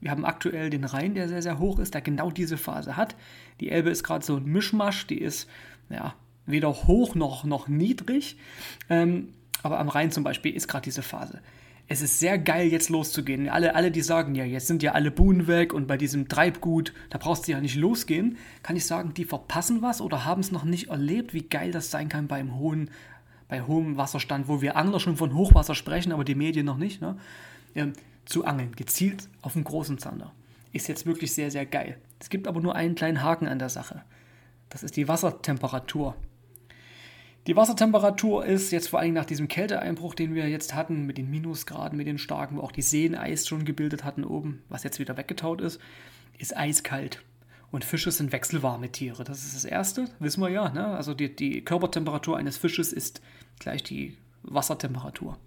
wir 0.00 0.10
haben 0.10 0.26
aktuell 0.26 0.68
den 0.68 0.84
Rhein, 0.84 1.14
der 1.14 1.28
sehr, 1.28 1.42
sehr 1.42 1.58
hoch 1.58 1.78
ist, 1.78 1.94
der 1.94 2.02
genau 2.02 2.30
diese 2.30 2.58
Phase 2.58 2.96
hat. 2.96 3.16
Die 3.60 3.70
Elbe 3.70 3.90
ist 3.90 4.04
gerade 4.04 4.24
so 4.24 4.36
ein 4.36 4.44
Mischmasch, 4.44 5.06
die 5.06 5.20
ist 5.20 5.48
ja 5.88 6.14
weder 6.50 6.72
hoch 6.72 7.14
noch, 7.14 7.44
noch 7.44 7.68
niedrig. 7.68 8.36
Ähm, 8.88 9.34
aber 9.62 9.78
am 9.78 9.88
Rhein 9.88 10.10
zum 10.10 10.24
Beispiel 10.24 10.54
ist 10.54 10.68
gerade 10.68 10.84
diese 10.84 11.02
Phase. 11.02 11.40
Es 11.92 12.02
ist 12.02 12.20
sehr 12.20 12.38
geil, 12.38 12.68
jetzt 12.68 12.88
loszugehen. 12.88 13.48
Alle, 13.48 13.74
alle, 13.74 13.90
die 13.90 14.00
sagen, 14.00 14.36
ja, 14.36 14.44
jetzt 14.44 14.68
sind 14.68 14.82
ja 14.82 14.92
alle 14.92 15.10
Buhnen 15.10 15.48
weg 15.48 15.72
und 15.72 15.88
bei 15.88 15.96
diesem 15.96 16.28
Treibgut, 16.28 16.92
da 17.10 17.18
brauchst 17.18 17.48
du 17.48 17.52
ja 17.52 17.60
nicht 17.60 17.74
losgehen, 17.74 18.38
kann 18.62 18.76
ich 18.76 18.86
sagen, 18.86 19.12
die 19.12 19.24
verpassen 19.24 19.82
was 19.82 20.00
oder 20.00 20.24
haben 20.24 20.40
es 20.40 20.52
noch 20.52 20.62
nicht 20.62 20.88
erlebt, 20.88 21.34
wie 21.34 21.42
geil 21.42 21.72
das 21.72 21.90
sein 21.90 22.08
kann 22.08 22.28
beim 22.28 22.56
hohen, 22.56 22.90
bei 23.48 23.62
hohem 23.62 23.96
Wasserstand, 23.96 24.46
wo 24.46 24.62
wir 24.62 24.76
Angler 24.76 25.00
schon 25.00 25.16
von 25.16 25.34
Hochwasser 25.34 25.74
sprechen, 25.74 26.12
aber 26.12 26.22
die 26.22 26.36
Medien 26.36 26.64
noch 26.64 26.78
nicht, 26.78 27.00
ne? 27.00 27.16
Ähm, 27.74 27.92
zu 28.24 28.44
angeln, 28.44 28.76
gezielt 28.76 29.28
auf 29.42 29.56
einen 29.56 29.64
großen 29.64 29.98
Zander. 29.98 30.32
Ist 30.72 30.86
jetzt 30.86 31.06
wirklich 31.06 31.34
sehr, 31.34 31.50
sehr 31.50 31.66
geil. 31.66 31.98
Es 32.20 32.30
gibt 32.30 32.46
aber 32.46 32.60
nur 32.60 32.76
einen 32.76 32.94
kleinen 32.94 33.22
Haken 33.22 33.48
an 33.48 33.58
der 33.58 33.68
Sache. 33.68 34.04
Das 34.68 34.84
ist 34.84 34.96
die 34.96 35.08
Wassertemperatur. 35.08 36.14
Die 37.46 37.56
Wassertemperatur 37.56 38.44
ist 38.44 38.70
jetzt 38.70 38.88
vor 38.88 39.00
allem 39.00 39.14
nach 39.14 39.24
diesem 39.24 39.48
Kälteeinbruch, 39.48 40.14
den 40.14 40.34
wir 40.34 40.48
jetzt 40.48 40.74
hatten, 40.74 41.06
mit 41.06 41.16
den 41.16 41.30
Minusgraden, 41.30 41.96
mit 41.96 42.06
den 42.06 42.18
starken, 42.18 42.58
wo 42.58 42.60
auch 42.60 42.72
die 42.72 42.82
Seen 42.82 43.14
Eis 43.14 43.48
schon 43.48 43.64
gebildet 43.64 44.04
hatten 44.04 44.24
oben, 44.24 44.62
was 44.68 44.84
jetzt 44.84 44.98
wieder 44.98 45.16
weggetaut 45.16 45.62
ist, 45.62 45.80
ist 46.38 46.56
eiskalt. 46.56 47.22
Und 47.70 47.84
Fische 47.84 48.10
sind 48.10 48.32
wechselwarme 48.32 48.90
Tiere. 48.90 49.24
Das 49.24 49.44
ist 49.44 49.54
das 49.54 49.64
Erste, 49.64 50.06
wissen 50.18 50.42
wir 50.42 50.50
ja. 50.50 50.70
Ne? 50.70 50.86
Also 50.86 51.14
die, 51.14 51.34
die 51.34 51.64
Körpertemperatur 51.64 52.36
eines 52.36 52.58
Fisches 52.58 52.92
ist 52.92 53.22
gleich 53.58 53.82
die 53.82 54.16
Wassertemperatur. 54.42 55.38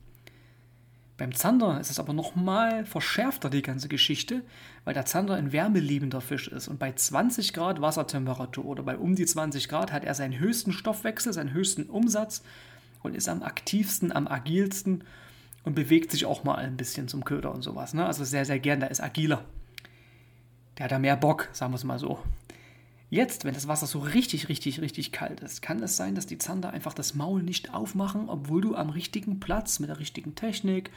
Beim 1.17 1.33
Zander 1.35 1.79
ist 1.79 1.91
es 1.91 1.99
aber 1.99 2.13
nochmal 2.13 2.85
verschärfter, 2.85 3.51
die 3.51 3.61
ganze 3.61 3.87
Geschichte, 3.87 4.41
weil 4.83 4.95
der 4.95 5.05
Zander 5.05 5.35
ein 5.35 5.51
wärmeliebender 5.51 6.21
Fisch 6.21 6.47
ist. 6.47 6.67
Und 6.67 6.79
bei 6.79 6.91
20 6.91 7.53
Grad 7.53 7.81
Wassertemperatur 7.81 8.65
oder 8.65 8.81
bei 8.81 8.97
um 8.97 9.15
die 9.15 9.25
20 9.25 9.69
Grad 9.69 9.91
hat 9.91 10.03
er 10.03 10.15
seinen 10.15 10.39
höchsten 10.39 10.71
Stoffwechsel, 10.71 11.31
seinen 11.31 11.53
höchsten 11.53 11.83
Umsatz 11.83 12.43
und 13.03 13.15
ist 13.15 13.29
am 13.29 13.43
aktivsten, 13.43 14.11
am 14.11 14.27
agilsten 14.27 15.03
und 15.63 15.75
bewegt 15.75 16.11
sich 16.11 16.25
auch 16.25 16.43
mal 16.43 16.55
ein 16.55 16.77
bisschen 16.77 17.07
zum 17.07 17.23
Köder 17.23 17.53
und 17.53 17.61
sowas. 17.61 17.93
Ne? 17.93 18.05
Also 18.05 18.23
sehr, 18.23 18.45
sehr 18.45 18.59
gern, 18.59 18.79
der 18.79 18.89
ist 18.89 19.01
agiler. 19.01 19.45
Der 20.77 20.85
hat 20.85 20.91
da 20.91 20.99
mehr 20.99 21.15
Bock, 21.15 21.49
sagen 21.51 21.73
wir 21.73 21.77
es 21.77 21.83
mal 21.83 21.99
so. 21.99 22.19
Jetzt, 23.13 23.45
wenn 23.45 23.53
das 23.53 23.67
Wasser 23.67 23.85
so 23.85 23.99
richtig, 23.99 24.49
richtig, 24.49 24.81
richtig 24.81 25.11
kalt 25.11 25.41
ist, 25.41 25.61
kann 25.61 25.83
es 25.83 25.97
sein, 25.97 26.15
dass 26.15 26.25
die 26.25 26.39
Zander 26.39 26.71
einfach 26.71 26.95
das 26.95 27.13
Maul 27.13 27.43
nicht 27.43 27.71
aufmachen, 27.71 28.27
obwohl 28.27 28.61
du 28.61 28.75
am 28.75 28.89
richtigen 28.89 29.39
Platz, 29.39 29.77
mit 29.77 29.89
der 29.89 29.99
richtigen 29.99 30.33
Technik, 30.33 30.89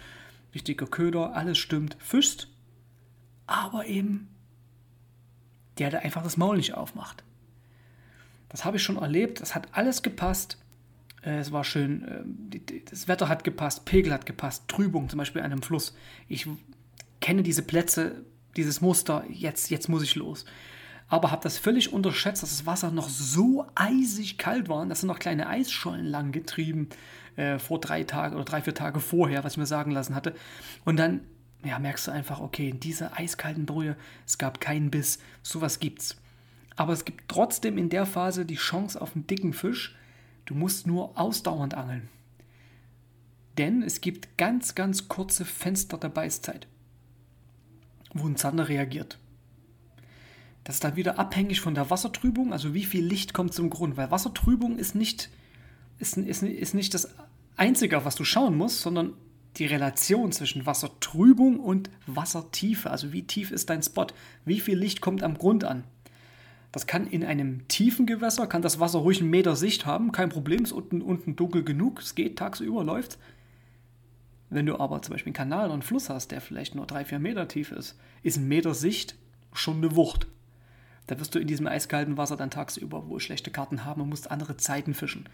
richtiger 0.54 0.86
Köder, 0.86 1.36
alles 1.36 1.58
stimmt, 1.58 1.94
fischst, 2.00 2.48
aber 3.46 3.84
eben 3.84 4.28
der 5.76 5.90
da 5.90 5.98
einfach 5.98 6.22
das 6.22 6.38
Maul 6.38 6.56
nicht 6.56 6.72
aufmacht. 6.72 7.22
Das 8.48 8.64
habe 8.64 8.78
ich 8.78 8.82
schon 8.82 8.96
erlebt, 8.96 9.42
das 9.42 9.54
hat 9.54 9.68
alles 9.72 10.02
gepasst. 10.02 10.56
Äh, 11.20 11.40
es 11.40 11.52
war 11.52 11.64
schön, 11.64 12.48
äh, 12.50 12.80
das 12.88 13.08
Wetter 13.08 13.28
hat 13.28 13.44
gepasst, 13.44 13.84
Pegel 13.84 14.14
hat 14.14 14.24
gepasst, 14.24 14.68
Trübung 14.68 15.10
zum 15.10 15.18
Beispiel 15.18 15.42
an 15.42 15.52
einem 15.52 15.60
Fluss. 15.60 15.94
Ich 16.28 16.48
kenne 17.20 17.42
diese 17.42 17.60
Plätze, 17.60 18.24
dieses 18.56 18.80
Muster, 18.80 19.22
jetzt, 19.28 19.68
jetzt 19.68 19.90
muss 19.90 20.02
ich 20.02 20.14
los 20.14 20.46
aber 21.08 21.30
habe 21.30 21.42
das 21.42 21.58
völlig 21.58 21.92
unterschätzt, 21.92 22.42
dass 22.42 22.50
das 22.50 22.66
Wasser 22.66 22.90
noch 22.90 23.08
so 23.08 23.66
eisig 23.74 24.38
kalt 24.38 24.68
war. 24.68 24.84
Das 24.86 25.00
sind 25.00 25.08
noch 25.08 25.18
kleine 25.18 25.48
Eisschollen 25.48 26.04
lang 26.04 26.32
getrieben 26.32 26.88
äh, 27.36 27.58
vor 27.58 27.80
drei 27.80 28.02
Tagen 28.02 28.34
oder 28.34 28.44
drei, 28.44 28.62
vier 28.62 28.74
Tage 28.74 29.00
vorher, 29.00 29.44
was 29.44 29.52
ich 29.52 29.58
mir 29.58 29.66
sagen 29.66 29.92
lassen 29.92 30.14
hatte. 30.14 30.34
Und 30.84 30.96
dann 30.96 31.20
ja, 31.64 31.78
merkst 31.78 32.06
du 32.06 32.10
einfach, 32.10 32.40
okay, 32.40 32.70
in 32.70 32.80
dieser 32.80 33.16
eiskalten 33.18 33.66
Brühe, 33.66 33.96
es 34.26 34.38
gab 34.38 34.60
keinen 34.60 34.90
Biss, 34.90 35.18
sowas 35.42 35.80
gibt's. 35.80 36.16
Aber 36.76 36.92
es 36.92 37.04
gibt 37.04 37.28
trotzdem 37.28 37.78
in 37.78 37.88
der 37.88 38.04
Phase 38.04 38.44
die 38.44 38.56
Chance 38.56 39.00
auf 39.00 39.14
einen 39.14 39.26
dicken 39.26 39.52
Fisch. 39.52 39.96
Du 40.44 40.54
musst 40.54 40.86
nur 40.86 41.18
ausdauernd 41.18 41.74
angeln. 41.74 42.08
Denn 43.58 43.82
es 43.82 44.00
gibt 44.00 44.36
ganz, 44.36 44.74
ganz 44.74 45.08
kurze 45.08 45.44
Fenster 45.44 45.96
der 45.96 46.10
Beißzeit, 46.10 46.66
wo 48.12 48.26
ein 48.26 48.36
Zander 48.36 48.68
reagiert. 48.68 49.18
Das 50.66 50.74
ist 50.74 50.84
dann 50.84 50.96
wieder 50.96 51.16
abhängig 51.16 51.60
von 51.60 51.76
der 51.76 51.90
Wassertrübung, 51.90 52.52
also 52.52 52.74
wie 52.74 52.82
viel 52.82 53.06
Licht 53.06 53.32
kommt 53.32 53.54
zum 53.54 53.70
Grund. 53.70 53.96
Weil 53.96 54.10
Wassertrübung 54.10 54.80
ist 54.80 54.96
nicht, 54.96 55.30
ist, 56.00 56.16
ist, 56.16 56.42
ist 56.42 56.74
nicht 56.74 56.92
das 56.92 57.14
Einzige, 57.56 57.96
auf 57.96 58.04
was 58.04 58.16
du 58.16 58.24
schauen 58.24 58.56
musst, 58.56 58.80
sondern 58.80 59.12
die 59.58 59.66
Relation 59.66 60.32
zwischen 60.32 60.66
Wassertrübung 60.66 61.60
und 61.60 61.88
Wassertiefe. 62.08 62.90
Also 62.90 63.12
wie 63.12 63.22
tief 63.22 63.52
ist 63.52 63.70
dein 63.70 63.80
Spot? 63.80 64.08
Wie 64.44 64.58
viel 64.58 64.76
Licht 64.76 65.00
kommt 65.00 65.22
am 65.22 65.38
Grund 65.38 65.62
an? 65.62 65.84
Das 66.72 66.88
kann 66.88 67.06
in 67.06 67.24
einem 67.24 67.68
tiefen 67.68 68.04
Gewässer, 68.04 68.48
kann 68.48 68.60
das 68.60 68.80
Wasser 68.80 68.98
ruhig 68.98 69.20
einen 69.20 69.30
Meter 69.30 69.54
Sicht 69.54 69.86
haben, 69.86 70.10
kein 70.10 70.30
Problem, 70.30 70.64
ist 70.64 70.72
unten, 70.72 71.00
unten 71.00 71.36
dunkel 71.36 71.62
genug, 71.62 72.00
es 72.00 72.16
geht, 72.16 72.40
tagsüber 72.40 72.82
läuft. 72.82 73.18
Wenn 74.50 74.66
du 74.66 74.80
aber 74.80 75.00
zum 75.00 75.12
Beispiel 75.12 75.30
einen 75.30 75.36
Kanal 75.36 75.66
oder 75.66 75.74
einen 75.74 75.82
Fluss 75.82 76.10
hast, 76.10 76.32
der 76.32 76.40
vielleicht 76.40 76.74
nur 76.74 76.86
drei, 76.86 77.04
vier 77.04 77.20
Meter 77.20 77.46
tief 77.46 77.70
ist, 77.70 77.96
ist 78.24 78.36
ein 78.36 78.48
Meter 78.48 78.74
Sicht 78.74 79.14
schon 79.52 79.76
eine 79.76 79.94
Wucht. 79.94 80.26
Da 81.06 81.18
wirst 81.20 81.34
du 81.34 81.38
in 81.38 81.46
diesem 81.46 81.66
eiskalten 81.66 82.16
Wasser 82.16 82.36
dann 82.36 82.50
tagsüber 82.50 83.08
wohl 83.08 83.20
schlechte 83.20 83.50
Karten 83.50 83.84
haben 83.84 84.00
und 84.02 84.08
musst 84.08 84.30
andere 84.30 84.56
Zeiten 84.56 84.94
fischen. 84.94 85.28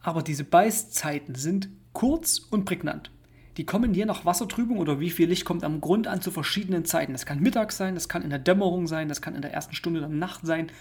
Aber 0.00 0.22
diese 0.22 0.44
Beißzeiten 0.44 1.34
sind 1.34 1.68
kurz 1.92 2.38
und 2.38 2.64
prägnant. 2.64 3.10
Die 3.58 3.66
kommen 3.66 3.92
je 3.92 4.06
nach 4.06 4.24
Wassertrübung 4.24 4.78
oder 4.78 4.98
wie 4.98 5.10
viel 5.10 5.28
Licht 5.28 5.44
kommt 5.44 5.62
am 5.62 5.80
Grund 5.80 6.06
an 6.06 6.22
zu 6.22 6.30
verschiedenen 6.30 6.86
Zeiten. 6.86 7.12
Das 7.12 7.26
kann 7.26 7.40
mittags 7.40 7.76
sein, 7.76 7.94
das 7.94 8.08
kann 8.08 8.22
in 8.22 8.30
der 8.30 8.38
Dämmerung 8.38 8.86
sein, 8.86 9.08
das 9.08 9.20
kann 9.20 9.34
in 9.34 9.42
der 9.42 9.52
ersten 9.52 9.74
Stunde 9.74 10.00
der 10.00 10.08
Nacht 10.08 10.46
sein. 10.46 10.72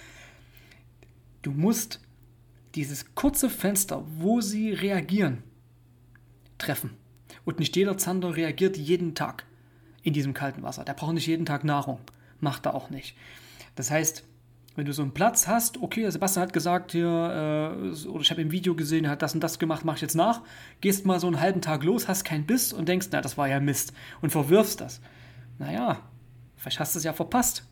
Du 1.42 1.52
musst 1.52 2.00
dieses 2.76 3.14
kurze 3.14 3.50
Fenster, 3.50 4.06
wo 4.18 4.40
sie 4.40 4.72
reagieren, 4.72 5.44
treffen. 6.58 6.92
Und 7.44 7.60
nicht 7.60 7.76
jeder 7.76 7.98
Zander 7.98 8.38
reagiert 8.38 8.78
jeden 8.78 9.16
Tag 9.16 9.46
in 10.04 10.14
diesem 10.14 10.34
kalten 10.34 10.64
Wasser. 10.64 10.86
Der 10.86 10.94
braucht 10.94 11.14
nicht 11.14 11.28
jeden 11.28 11.46
Tag 11.46 11.66
Nahrung. 11.66 12.00
Macht 12.42 12.66
er 12.66 12.76
auch 12.76 12.90
nicht. 12.90 13.16
Das 13.76 13.90
heißt, 13.90 14.26
wenn 14.76 14.86
du 14.86 14.94
so 14.94 15.02
einen 15.02 15.14
Platz 15.14 15.48
hast, 15.48 15.82
okay, 15.82 16.10
Sebastian 16.10 16.44
hat 16.44 16.54
gesagt 16.54 16.94
hier, 16.94 17.08
äh, 17.08 18.08
oder 18.08 18.22
ich 18.22 18.32
habe 18.32 18.42
im 18.42 18.52
Video 18.52 18.76
gesehen, 18.76 19.06
er 19.06 19.12
hat 19.12 19.22
das 19.22 19.34
und 19.34 19.42
das 19.42 19.60
gemacht, 19.60 19.84
mach 19.84 19.96
ich 19.96 20.02
jetzt 20.02 20.16
nach, 20.16 20.42
gehst 20.80 21.06
mal 21.06 21.20
so 21.20 21.28
einen 21.28 21.42
halben 21.42 21.62
Tag 21.62 21.84
los, 21.84 22.08
hast 22.08 22.24
keinen 22.24 22.46
Biss 22.46 22.72
und 22.72 22.88
denkst, 22.88 23.08
na, 23.12 23.22
das 23.22 23.38
war 23.38 23.48
ja 23.48 23.60
Mist 23.60 23.94
und 24.22 24.32
verwirfst 24.32 24.80
das. 24.80 25.02
Naja, 25.60 26.00
vielleicht 26.56 26.80
hast 26.80 26.96
du 26.96 27.00
es 27.00 27.04
ja 27.04 27.14
verpasst. 27.14 27.66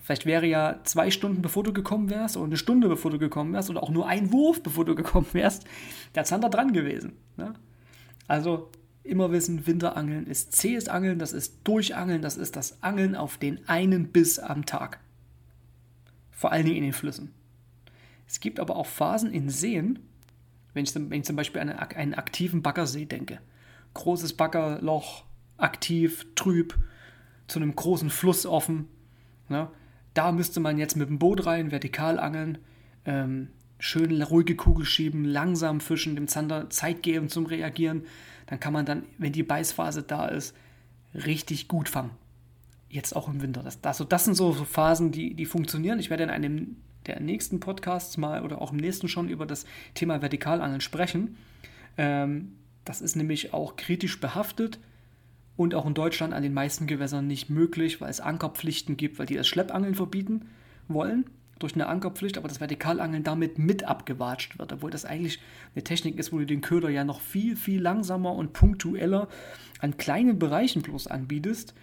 Vielleicht 0.00 0.26
wäre 0.26 0.46
ja 0.46 0.80
zwei 0.84 1.10
Stunden 1.10 1.42
bevor 1.42 1.64
du 1.64 1.72
gekommen 1.72 2.10
wärst 2.10 2.36
oder 2.36 2.46
eine 2.46 2.58
Stunde 2.58 2.88
bevor 2.88 3.10
du 3.10 3.18
gekommen 3.18 3.54
wärst 3.54 3.70
oder 3.70 3.82
auch 3.82 3.90
nur 3.90 4.06
ein 4.06 4.32
Wurf 4.32 4.62
bevor 4.62 4.84
du 4.84 4.94
gekommen 4.94 5.26
wärst, 5.32 5.64
der 6.14 6.24
Zander 6.24 6.50
dran 6.50 6.72
gewesen. 6.72 7.14
Ne? 7.36 7.54
Also 8.28 8.70
immer 9.04 9.30
wissen, 9.30 9.66
Winterangeln 9.66 10.26
ist 10.26 10.52
zähes 10.52 10.88
Angeln, 10.88 11.18
das 11.18 11.32
ist 11.32 11.60
Durchangeln, 11.64 12.22
das 12.22 12.36
ist 12.36 12.56
das 12.56 12.82
Angeln 12.82 13.14
auf 13.14 13.36
den 13.36 13.68
einen 13.68 14.08
Biss 14.08 14.38
am 14.38 14.66
Tag. 14.66 14.98
Vor 16.30 16.50
allen 16.50 16.64
Dingen 16.64 16.78
in 16.78 16.84
den 16.84 16.92
Flüssen. 16.92 17.32
Es 18.26 18.40
gibt 18.40 18.58
aber 18.58 18.76
auch 18.76 18.86
Phasen 18.86 19.30
in 19.30 19.50
Seen, 19.50 20.00
wenn 20.72 20.84
ich, 20.84 21.24
zum 21.24 21.36
Beispiel 21.36 21.60
an 21.60 21.70
einen 21.70 22.14
aktiven 22.14 22.62
Baggersee 22.62 23.04
denke. 23.04 23.38
Großes 23.92 24.32
Baggerloch, 24.32 25.24
aktiv, 25.56 26.26
trüb, 26.34 26.76
zu 27.46 27.60
einem 27.60 27.76
großen 27.76 28.10
Fluss 28.10 28.46
offen. 28.46 28.88
Ne? 29.48 29.68
Da 30.14 30.32
müsste 30.32 30.60
man 30.60 30.78
jetzt 30.78 30.96
mit 30.96 31.08
dem 31.08 31.18
Boot 31.18 31.46
rein, 31.46 31.70
vertikal 31.70 32.18
angeln, 32.18 32.58
ähm, 33.04 33.50
schön 33.84 34.22
ruhige 34.22 34.56
Kugel 34.56 34.86
schieben, 34.86 35.26
langsam 35.26 35.80
fischen, 35.80 36.14
dem 36.14 36.26
Zander 36.26 36.70
Zeit 36.70 37.02
geben 37.02 37.28
zum 37.28 37.44
Reagieren. 37.44 38.04
Dann 38.46 38.58
kann 38.58 38.72
man 38.72 38.86
dann, 38.86 39.04
wenn 39.18 39.32
die 39.32 39.42
Beißphase 39.42 40.02
da 40.02 40.26
ist, 40.26 40.56
richtig 41.14 41.68
gut 41.68 41.88
fangen 41.88 42.10
jetzt 42.88 43.14
auch 43.16 43.28
im 43.28 43.42
Winter. 43.42 43.62
Das, 43.62 43.80
das, 43.80 44.04
das 44.08 44.24
sind 44.24 44.34
so 44.34 44.52
Phasen, 44.52 45.10
die, 45.10 45.34
die 45.34 45.46
funktionieren. 45.46 45.98
Ich 45.98 46.10
werde 46.10 46.22
in 46.22 46.30
einem 46.30 46.76
der 47.06 47.18
nächsten 47.18 47.58
Podcasts 47.58 48.16
mal 48.16 48.42
oder 48.42 48.62
auch 48.62 48.70
im 48.70 48.78
nächsten 48.78 49.08
schon 49.08 49.28
über 49.28 49.46
das 49.46 49.66
Thema 49.94 50.20
Vertikalangeln 50.20 50.80
sprechen. 50.80 51.36
Ähm, 51.98 52.52
das 52.84 53.00
ist 53.00 53.16
nämlich 53.16 53.52
auch 53.52 53.74
kritisch 53.74 54.20
behaftet 54.20 54.78
und 55.56 55.74
auch 55.74 55.86
in 55.86 55.94
Deutschland 55.94 56.32
an 56.32 56.44
den 56.44 56.54
meisten 56.54 56.86
Gewässern 56.86 57.26
nicht 57.26 57.50
möglich, 57.50 58.00
weil 58.00 58.10
es 58.10 58.20
Ankerpflichten 58.20 58.96
gibt, 58.96 59.18
weil 59.18 59.26
die 59.26 59.34
das 59.34 59.48
Schleppangeln 59.48 59.96
verbieten 59.96 60.42
wollen 60.86 61.24
durch 61.58 61.74
eine 61.74 61.86
Ankerpflicht, 61.86 62.36
aber 62.36 62.48
das 62.48 62.58
Vertikalangeln 62.58 63.22
damit 63.22 63.58
mit 63.58 63.84
abgewatscht 63.84 64.58
wird, 64.58 64.72
obwohl 64.72 64.90
das 64.90 65.04
eigentlich 65.04 65.40
eine 65.74 65.84
Technik 65.84 66.18
ist, 66.18 66.32
wo 66.32 66.38
du 66.38 66.46
den 66.46 66.60
Köder 66.60 66.88
ja 66.90 67.04
noch 67.04 67.20
viel, 67.20 67.56
viel 67.56 67.80
langsamer 67.80 68.32
und 68.34 68.52
punktueller 68.52 69.28
an 69.80 69.96
kleinen 69.96 70.38
Bereichen 70.38 70.82
bloß 70.82 71.06
anbietest 71.06 71.74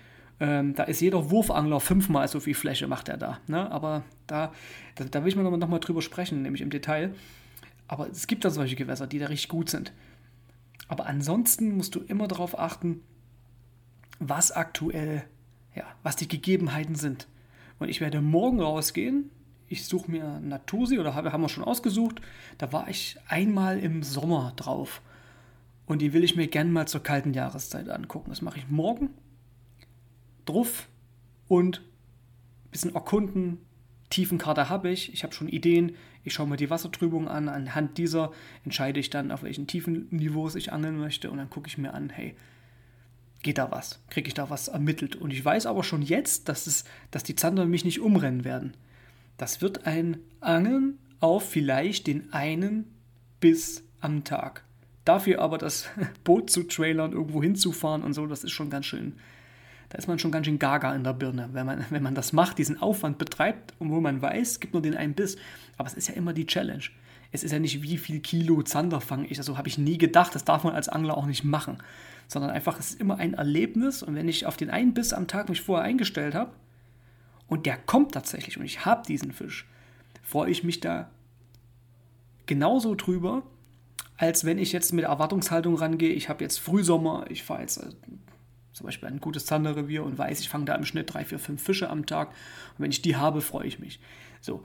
ähm, 0.41 0.73
da 0.73 0.83
ist 0.83 1.01
jeder 1.01 1.29
Wurfangler 1.29 1.79
fünfmal 1.79 2.27
so 2.27 2.39
viel 2.39 2.55
Fläche, 2.55 2.87
macht 2.87 3.09
er 3.09 3.17
da. 3.17 3.39
Ne? 3.45 3.71
Aber 3.71 4.03
da, 4.25 4.51
da, 4.95 5.05
da 5.05 5.21
will 5.21 5.29
ich 5.29 5.35
mal 5.35 5.43
nochmal 5.43 5.69
noch 5.69 5.79
drüber 5.79 6.01
sprechen, 6.01 6.41
nämlich 6.41 6.63
im 6.63 6.71
Detail. 6.71 7.13
Aber 7.87 8.09
es 8.09 8.25
gibt 8.25 8.43
da 8.43 8.49
solche 8.49 8.75
Gewässer, 8.75 9.05
die 9.05 9.19
da 9.19 9.27
richtig 9.27 9.49
gut 9.49 9.69
sind. 9.69 9.93
Aber 10.87 11.05
ansonsten 11.05 11.77
musst 11.77 11.93
du 11.93 11.99
immer 11.99 12.27
darauf 12.27 12.57
achten, 12.57 13.03
was 14.17 14.51
aktuell, 14.51 15.23
ja, 15.75 15.85
was 16.01 16.15
die 16.15 16.27
Gegebenheiten 16.27 16.95
sind. 16.95 17.27
Und 17.77 17.89
ich 17.89 18.01
werde 18.01 18.19
morgen 18.19 18.61
rausgehen. 18.61 19.29
Ich 19.71 19.85
suche 19.85 20.11
mir 20.11 20.41
Natursee 20.41 20.99
oder 20.99 21.15
habe, 21.15 21.31
haben 21.31 21.41
wir 21.41 21.47
schon 21.47 21.63
ausgesucht. 21.63 22.19
Da 22.57 22.73
war 22.73 22.89
ich 22.89 23.17
einmal 23.29 23.79
im 23.79 24.03
Sommer 24.03 24.51
drauf. 24.57 25.01
Und 25.85 26.01
die 26.01 26.11
will 26.11 26.25
ich 26.25 26.35
mir 26.35 26.47
gerne 26.47 26.69
mal 26.69 26.89
zur 26.89 27.01
kalten 27.01 27.33
Jahreszeit 27.33 27.87
angucken. 27.87 28.31
Das 28.31 28.41
mache 28.41 28.59
ich 28.59 28.67
morgen 28.67 29.11
drauf 30.45 30.89
und 31.47 31.77
ein 31.79 32.71
bisschen 32.71 32.95
erkunden. 32.95 33.59
Tiefenkarte 34.09 34.67
habe 34.67 34.89
ich, 34.89 35.13
ich 35.13 35.23
habe 35.23 35.33
schon 35.33 35.47
Ideen, 35.47 35.95
ich 36.25 36.33
schaue 36.33 36.47
mir 36.47 36.57
die 36.57 36.69
Wassertrübung 36.69 37.29
an, 37.29 37.47
anhand 37.47 37.97
dieser 37.97 38.33
entscheide 38.65 38.99
ich 38.99 39.09
dann, 39.09 39.31
auf 39.31 39.43
welchen 39.43 39.67
tiefen 39.67 40.07
Niveaus 40.09 40.55
ich 40.55 40.73
angeln 40.73 40.99
möchte 40.99 41.31
und 41.31 41.37
dann 41.37 41.49
gucke 41.49 41.69
ich 41.69 41.77
mir 41.77 41.93
an, 41.93 42.09
hey, 42.09 42.35
geht 43.41 43.57
da 43.57 43.71
was? 43.71 44.01
Kriege 44.09 44.27
ich 44.27 44.33
da 44.33 44.49
was 44.49 44.67
ermittelt? 44.67 45.15
Und 45.15 45.31
ich 45.31 45.43
weiß 45.43 45.65
aber 45.65 45.85
schon 45.85 46.01
jetzt, 46.01 46.49
dass, 46.49 46.67
es, 46.67 46.83
dass 47.09 47.23
die 47.23 47.37
Zander 47.37 47.65
mich 47.65 47.85
nicht 47.85 48.01
umrennen 48.01 48.43
werden. 48.43 48.73
Das 49.41 49.59
wird 49.59 49.87
ein 49.87 50.17
Angeln 50.39 50.99
auf 51.19 51.49
vielleicht 51.49 52.05
den 52.05 52.31
einen 52.31 52.93
Biss 53.39 53.83
am 53.99 54.23
Tag. 54.23 54.63
Dafür 55.03 55.41
aber 55.41 55.57
das 55.57 55.89
Boot 56.23 56.51
zu 56.51 56.61
trailern, 56.61 57.13
irgendwo 57.13 57.41
hinzufahren 57.41 58.03
und 58.03 58.13
so, 58.13 58.27
das 58.27 58.43
ist 58.43 58.51
schon 58.51 58.69
ganz 58.69 58.85
schön 58.85 59.15
da 59.89 59.97
ist 59.97 60.07
man 60.07 60.19
schon 60.19 60.31
ganz 60.31 60.45
schön 60.45 60.57
gaga 60.57 60.95
in 60.95 61.03
der 61.03 61.13
Birne, 61.13 61.49
wenn 61.53 61.65
man, 61.65 61.85
wenn 61.89 62.03
man 62.03 62.15
das 62.15 62.31
macht, 62.31 62.59
diesen 62.59 62.81
Aufwand 62.81 63.17
betreibt 63.17 63.73
und 63.77 63.89
wo 63.91 63.99
man 63.99 64.21
weiß, 64.21 64.61
gibt 64.61 64.73
nur 64.73 64.81
den 64.81 64.95
einen 64.95 65.15
Biss. 65.15 65.37
Aber 65.75 65.87
es 65.87 65.95
ist 65.95 66.07
ja 66.07 66.13
immer 66.13 66.31
die 66.31 66.45
Challenge. 66.45 66.83
Es 67.33 67.43
ist 67.43 67.51
ja 67.51 67.59
nicht, 67.59 67.81
wie 67.81 67.97
viel 67.97 68.21
Kilo 68.21 68.61
Zander 68.61 69.01
fange 69.01 69.27
ich. 69.27 69.37
Also 69.37 69.57
habe 69.57 69.67
ich 69.67 69.77
nie 69.77 69.97
gedacht, 69.97 70.33
das 70.33 70.45
darf 70.45 70.63
man 70.63 70.75
als 70.75 70.87
Angler 70.87 71.17
auch 71.17 71.25
nicht 71.25 71.43
machen. 71.43 71.79
Sondern 72.29 72.51
einfach, 72.51 72.79
es 72.79 72.91
ist 72.91 73.01
immer 73.01 73.17
ein 73.17 73.33
Erlebnis 73.33 74.01
und 74.01 74.15
wenn 74.15 74.29
ich 74.29 74.45
auf 74.45 74.55
den 74.55 74.69
einen 74.69 74.93
Biss 74.93 75.11
am 75.11 75.27
Tag 75.27 75.49
mich 75.49 75.59
vorher 75.59 75.83
eingestellt 75.83 76.35
habe 76.35 76.51
und 77.51 77.65
der 77.65 77.75
kommt 77.75 78.13
tatsächlich 78.13 78.57
und 78.57 78.63
ich 78.63 78.85
habe 78.85 79.05
diesen 79.05 79.33
Fisch, 79.33 79.67
freue 80.23 80.49
ich 80.49 80.63
mich 80.63 80.79
da 80.79 81.09
genauso 82.45 82.95
drüber, 82.95 83.43
als 84.15 84.45
wenn 84.45 84.57
ich 84.57 84.71
jetzt 84.71 84.93
mit 84.93 85.03
Erwartungshaltung 85.03 85.75
rangehe, 85.75 86.13
ich 86.13 86.29
habe 86.29 86.45
jetzt 86.45 86.61
Frühsommer, 86.61 87.25
ich 87.27 87.43
fahre 87.43 87.59
jetzt 87.59 87.85
zum 88.71 88.85
Beispiel 88.85 89.09
ein 89.09 89.19
gutes 89.19 89.45
Zanderrevier 89.47 90.01
und 90.05 90.17
weiß, 90.17 90.39
ich 90.39 90.47
fange 90.47 90.63
da 90.63 90.75
im 90.75 90.85
Schnitt 90.85 91.13
drei, 91.13 91.25
vier, 91.25 91.39
fünf 91.39 91.61
Fische 91.61 91.89
am 91.89 92.05
Tag. 92.05 92.29
Und 92.29 92.83
wenn 92.83 92.91
ich 92.91 93.01
die 93.01 93.17
habe, 93.17 93.41
freue 93.41 93.67
ich 93.67 93.79
mich. 93.79 93.99
So. 94.39 94.63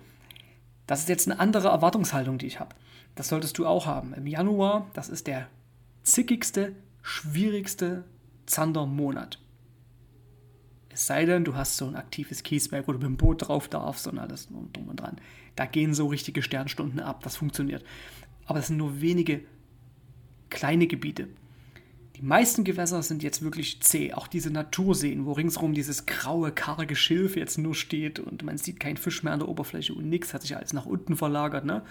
Das 0.86 1.00
ist 1.00 1.08
jetzt 1.08 1.28
eine 1.28 1.40
andere 1.40 1.68
Erwartungshaltung, 1.68 2.38
die 2.38 2.46
ich 2.46 2.60
habe. 2.60 2.76
Das 3.16 3.26
solltest 3.26 3.58
du 3.58 3.66
auch 3.66 3.86
haben. 3.86 4.14
Im 4.14 4.28
Januar, 4.28 4.88
das 4.94 5.08
ist 5.08 5.26
der 5.26 5.48
zickigste, 6.04 6.76
schwierigste 7.02 8.04
Zandermonat. 8.46 9.40
Es 10.96 11.06
sei 11.06 11.26
denn, 11.26 11.44
du 11.44 11.54
hast 11.54 11.76
so 11.76 11.86
ein 11.86 11.94
aktives 11.94 12.42
Kiesberg, 12.42 12.88
wo 12.88 12.92
du 12.92 12.98
mit 12.98 13.06
dem 13.06 13.18
Boot 13.18 13.46
drauf 13.46 13.68
darfst 13.68 14.06
und 14.06 14.18
alles 14.18 14.48
drum 14.48 14.88
und 14.88 14.98
dran. 14.98 15.18
Da 15.54 15.66
gehen 15.66 15.92
so 15.92 16.06
richtige 16.06 16.40
Sternstunden 16.40 17.00
ab, 17.00 17.22
das 17.22 17.36
funktioniert. 17.36 17.84
Aber 18.46 18.60
es 18.60 18.68
sind 18.68 18.78
nur 18.78 19.02
wenige 19.02 19.42
kleine 20.48 20.86
Gebiete. 20.86 21.28
Die 22.16 22.22
meisten 22.22 22.64
Gewässer 22.64 23.02
sind 23.02 23.22
jetzt 23.22 23.42
wirklich 23.42 23.82
zäh. 23.82 24.14
Auch 24.14 24.26
diese 24.26 24.50
Naturseen, 24.50 25.26
wo 25.26 25.32
ringsherum 25.32 25.74
dieses 25.74 26.06
graue, 26.06 26.50
karge 26.50 26.96
Schilf 26.96 27.36
jetzt 27.36 27.58
nur 27.58 27.74
steht 27.74 28.18
und 28.18 28.42
man 28.42 28.56
sieht 28.56 28.80
keinen 28.80 28.96
Fisch 28.96 29.22
mehr 29.22 29.34
an 29.34 29.40
der 29.40 29.50
Oberfläche 29.50 29.92
und 29.92 30.08
nichts, 30.08 30.32
hat 30.32 30.40
sich 30.40 30.56
alles 30.56 30.72
nach 30.72 30.86
unten 30.86 31.14
verlagert. 31.14 31.66
Ne? 31.66 31.82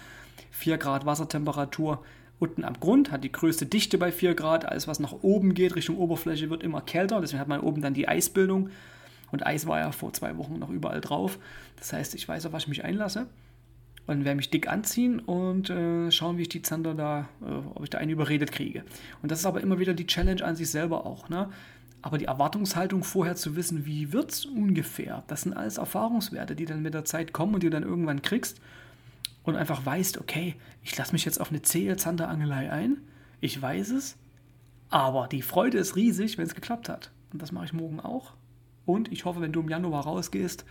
4 0.50 0.78
Grad 0.78 1.06
Wassertemperatur 1.06 2.02
unten 2.40 2.64
am 2.64 2.80
Grund, 2.80 3.12
hat 3.12 3.22
die 3.22 3.30
größte 3.30 3.66
Dichte 3.66 3.98
bei 3.98 4.10
4 4.10 4.34
Grad. 4.34 4.64
Alles, 4.64 4.88
was 4.88 4.98
nach 4.98 5.12
oben 5.22 5.54
geht, 5.54 5.76
Richtung 5.76 5.96
Oberfläche, 5.96 6.50
wird 6.50 6.64
immer 6.64 6.80
kälter. 6.80 7.20
Deswegen 7.20 7.38
hat 7.38 7.46
man 7.46 7.60
oben 7.60 7.82
dann 7.82 7.94
die 7.94 8.08
Eisbildung. 8.08 8.70
Und 9.36 9.44
Eis 9.44 9.66
war 9.66 9.78
ja 9.80 9.92
vor 9.92 10.14
zwei 10.14 10.38
Wochen 10.38 10.58
noch 10.58 10.70
überall 10.70 11.02
drauf. 11.02 11.38
Das 11.76 11.92
heißt, 11.92 12.14
ich 12.14 12.26
weiß, 12.26 12.46
auf 12.46 12.54
was 12.54 12.62
ich 12.62 12.68
mich 12.70 12.84
einlasse. 12.84 13.26
Und 14.06 14.24
werde 14.24 14.36
mich 14.36 14.48
dick 14.48 14.66
anziehen 14.66 15.18
und 15.18 15.68
äh, 15.68 16.10
schauen, 16.10 16.38
wie 16.38 16.42
ich 16.42 16.48
die 16.48 16.62
Zander 16.62 16.94
da, 16.94 17.28
äh, 17.42 17.52
ob 17.74 17.82
ich 17.82 17.90
da 17.90 17.98
einen 17.98 18.12
überredet 18.12 18.50
kriege. 18.50 18.82
Und 19.20 19.30
das 19.30 19.40
ist 19.40 19.46
aber 19.46 19.60
immer 19.60 19.78
wieder 19.78 19.92
die 19.92 20.06
Challenge 20.06 20.42
an 20.42 20.56
sich 20.56 20.70
selber 20.70 21.04
auch. 21.04 21.28
Ne? 21.28 21.50
Aber 22.00 22.16
die 22.16 22.24
Erwartungshaltung 22.24 23.04
vorher 23.04 23.36
zu 23.36 23.56
wissen, 23.56 23.84
wie 23.84 24.14
wird 24.14 24.32
es 24.32 24.46
ungefähr, 24.46 25.22
das 25.26 25.42
sind 25.42 25.52
alles 25.52 25.76
Erfahrungswerte, 25.76 26.56
die 26.56 26.64
dann 26.64 26.80
mit 26.80 26.94
der 26.94 27.04
Zeit 27.04 27.34
kommen 27.34 27.52
und 27.52 27.62
die 27.62 27.66
du 27.66 27.72
dann 27.72 27.82
irgendwann 27.82 28.22
kriegst 28.22 28.58
und 29.42 29.54
einfach 29.54 29.84
weißt, 29.84 30.16
okay, 30.16 30.54
ich 30.82 30.96
lasse 30.96 31.12
mich 31.12 31.26
jetzt 31.26 31.42
auf 31.42 31.50
eine 31.50 31.60
zähe 31.60 31.96
Zanderangelei 31.98 32.70
ein, 32.70 32.96
ich 33.42 33.60
weiß 33.60 33.90
es, 33.90 34.16
aber 34.88 35.28
die 35.28 35.42
Freude 35.42 35.76
ist 35.76 35.94
riesig, 35.94 36.38
wenn 36.38 36.46
es 36.46 36.54
geklappt 36.54 36.88
hat. 36.88 37.10
Und 37.32 37.42
das 37.42 37.52
mache 37.52 37.66
ich 37.66 37.74
morgen 37.74 38.00
auch. 38.00 38.32
Und 38.86 39.12
ich 39.12 39.24
hoffe, 39.24 39.40
wenn 39.40 39.52
du 39.52 39.60
im 39.60 39.68
Januar 39.68 40.04
rausgehst, 40.04 40.64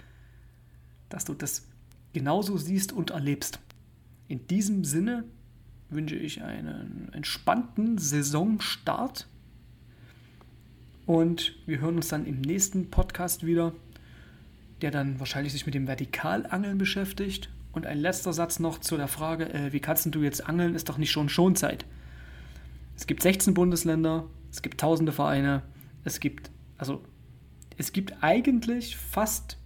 dass 1.09 1.25
du 1.25 1.33
das 1.33 1.67
genauso 2.13 2.57
siehst 2.57 2.93
und 2.93 3.11
erlebst. 3.11 3.59
In 4.27 4.47
diesem 4.47 4.83
Sinne 4.83 5.25
wünsche 5.89 6.15
ich 6.15 6.41
einen 6.41 7.09
entspannten 7.13 7.97
Saisonstart 7.99 9.27
und 11.05 11.55
wir 11.67 11.79
hören 11.79 11.97
uns 11.97 12.07
dann 12.07 12.25
im 12.25 12.41
nächsten 12.41 12.89
Podcast 12.89 13.45
wieder, 13.45 13.73
der 14.81 14.91
dann 14.91 15.19
wahrscheinlich 15.19 15.53
sich 15.53 15.65
mit 15.65 15.75
dem 15.75 15.85
Vertikalangeln 15.85 16.77
beschäftigt. 16.77 17.49
Und 17.73 17.85
ein 17.85 17.99
letzter 17.99 18.33
Satz 18.33 18.59
noch 18.59 18.79
zu 18.79 18.97
der 18.97 19.07
Frage, 19.07 19.53
äh, 19.53 19.73
wie 19.73 19.81
kannst 19.81 20.13
du 20.13 20.23
jetzt 20.23 20.47
angeln, 20.47 20.75
ist 20.75 20.89
doch 20.89 20.97
nicht 20.97 21.11
schon 21.11 21.29
Schonzeit. 21.29 21.85
Es 22.95 23.05
gibt 23.05 23.21
16 23.21 23.53
Bundesländer, 23.53 24.25
es 24.49 24.61
gibt 24.61 24.79
tausende 24.79 25.11
Vereine, 25.11 25.61
es 26.05 26.21
gibt, 26.21 26.49
also 26.77 27.03
es 27.77 27.91
gibt 27.91 28.23
eigentlich 28.23 28.97
fast 28.97 29.57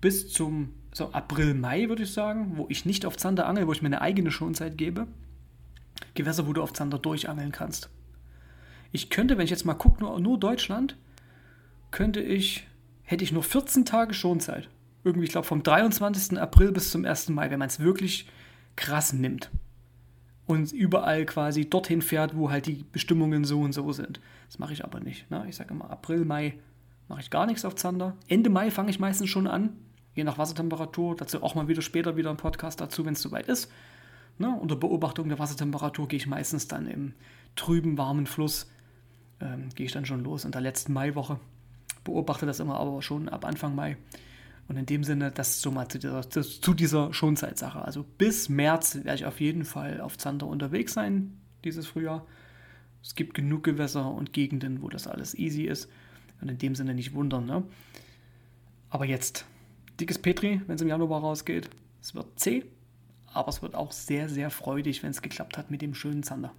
bis 0.00 0.28
zum 0.28 0.74
so 0.92 1.12
April, 1.12 1.54
Mai, 1.54 1.88
würde 1.88 2.02
ich 2.02 2.12
sagen, 2.12 2.52
wo 2.56 2.66
ich 2.68 2.84
nicht 2.84 3.06
auf 3.06 3.16
Zander 3.16 3.46
angel, 3.46 3.66
wo 3.66 3.72
ich 3.72 3.82
mir 3.82 3.88
eine 3.88 4.00
eigene 4.00 4.30
Schonzeit 4.30 4.76
gebe. 4.76 5.06
Gewässer, 6.14 6.46
wo 6.46 6.52
du 6.52 6.62
auf 6.62 6.72
Zander 6.72 6.98
durchangeln 6.98 7.52
kannst. 7.52 7.90
Ich 8.90 9.10
könnte, 9.10 9.36
wenn 9.36 9.44
ich 9.44 9.50
jetzt 9.50 9.64
mal 9.64 9.74
gucke, 9.74 10.00
nur, 10.00 10.18
nur 10.18 10.38
Deutschland, 10.38 10.96
könnte 11.90 12.20
ich, 12.20 12.66
hätte 13.02 13.24
ich 13.24 13.32
nur 13.32 13.42
14 13.42 13.84
Tage 13.84 14.14
Schonzeit. 14.14 14.68
Irgendwie, 15.04 15.26
ich 15.26 15.32
glaube, 15.32 15.46
vom 15.46 15.62
23. 15.62 16.38
April 16.38 16.72
bis 16.72 16.90
zum 16.90 17.04
1. 17.04 17.28
Mai, 17.30 17.50
wenn 17.50 17.58
man 17.58 17.68
es 17.68 17.80
wirklich 17.80 18.28
krass 18.76 19.12
nimmt. 19.12 19.50
Und 20.48 20.72
überall 20.72 21.24
quasi 21.26 21.70
dorthin 21.70 22.02
fährt, 22.02 22.36
wo 22.36 22.50
halt 22.50 22.66
die 22.66 22.84
Bestimmungen 22.90 23.44
so 23.44 23.60
und 23.60 23.72
so 23.72 23.92
sind. 23.92 24.18
Das 24.46 24.58
mache 24.58 24.72
ich 24.72 24.82
aber 24.82 24.98
nicht. 24.98 25.30
Ne? 25.30 25.44
Ich 25.48 25.56
sage 25.56 25.74
immer, 25.74 25.90
April, 25.90 26.24
Mai 26.24 26.54
mache 27.06 27.20
ich 27.20 27.30
gar 27.30 27.46
nichts 27.46 27.64
auf 27.64 27.76
Zander. 27.76 28.16
Ende 28.26 28.50
Mai 28.50 28.70
fange 28.70 28.90
ich 28.90 28.98
meistens 28.98 29.28
schon 29.28 29.46
an, 29.46 29.76
je 30.14 30.24
nach 30.24 30.38
Wassertemperatur. 30.38 31.14
Dazu 31.16 31.42
auch 31.42 31.54
mal 31.54 31.68
wieder 31.68 31.82
später 31.82 32.16
wieder 32.16 32.30
ein 32.30 32.38
Podcast 32.38 32.80
dazu, 32.80 33.04
wenn 33.04 33.12
es 33.12 33.22
soweit 33.22 33.46
ist. 33.46 33.70
Ne? 34.38 34.48
Unter 34.48 34.74
Beobachtung 34.74 35.28
der 35.28 35.38
Wassertemperatur 35.38 36.08
gehe 36.08 36.16
ich 36.16 36.26
meistens 36.26 36.66
dann 36.66 36.86
im 36.86 37.12
trüben, 37.54 37.98
warmen 37.98 38.26
Fluss 38.26 38.70
ähm, 39.40 39.68
gehe 39.74 39.86
ich 39.86 39.92
dann 39.92 40.06
schon 40.06 40.24
los 40.24 40.44
in 40.44 40.52
der 40.52 40.60
letzten 40.60 40.92
Maiwoche. 40.92 41.38
Beobachte 42.04 42.46
das 42.46 42.60
immer 42.60 42.80
aber 42.80 43.02
schon 43.02 43.28
ab 43.28 43.44
Anfang 43.44 43.74
Mai. 43.74 43.96
Und 44.68 44.76
in 44.76 44.86
dem 44.86 45.02
Sinne, 45.02 45.32
das 45.32 45.62
so 45.62 45.70
mal 45.70 45.88
zu 45.88 45.98
dieser, 45.98 46.28
zu 46.28 46.74
dieser 46.74 47.12
Schonzeitsache. 47.14 47.80
Also 47.80 48.04
bis 48.04 48.50
März 48.50 48.96
werde 48.96 49.14
ich 49.14 49.24
auf 49.24 49.40
jeden 49.40 49.64
Fall 49.64 50.00
auf 50.00 50.18
Zander 50.18 50.46
unterwegs 50.46 50.92
sein, 50.92 51.40
dieses 51.64 51.86
Frühjahr. 51.86 52.26
Es 53.02 53.14
gibt 53.14 53.32
genug 53.32 53.64
Gewässer 53.64 54.10
und 54.10 54.34
Gegenden, 54.34 54.82
wo 54.82 54.90
das 54.90 55.06
alles 55.06 55.34
easy 55.34 55.62
ist. 55.62 55.88
Und 56.40 56.50
in 56.50 56.58
dem 56.58 56.74
Sinne 56.74 56.94
nicht 56.94 57.14
wundern. 57.14 57.46
Ne? 57.46 57.64
Aber 58.90 59.06
jetzt, 59.06 59.46
dickes 59.98 60.18
Petri, 60.18 60.60
wenn 60.66 60.76
es 60.76 60.82
im 60.82 60.88
Januar 60.88 61.20
rausgeht. 61.20 61.70
Es 62.02 62.14
wird 62.14 62.38
zäh, 62.38 62.64
aber 63.32 63.48
es 63.48 63.62
wird 63.62 63.74
auch 63.74 63.92
sehr, 63.92 64.28
sehr 64.28 64.50
freudig, 64.50 65.02
wenn 65.02 65.10
es 65.10 65.22
geklappt 65.22 65.56
hat 65.56 65.70
mit 65.70 65.82
dem 65.82 65.94
schönen 65.94 66.22
Zander. 66.22 66.54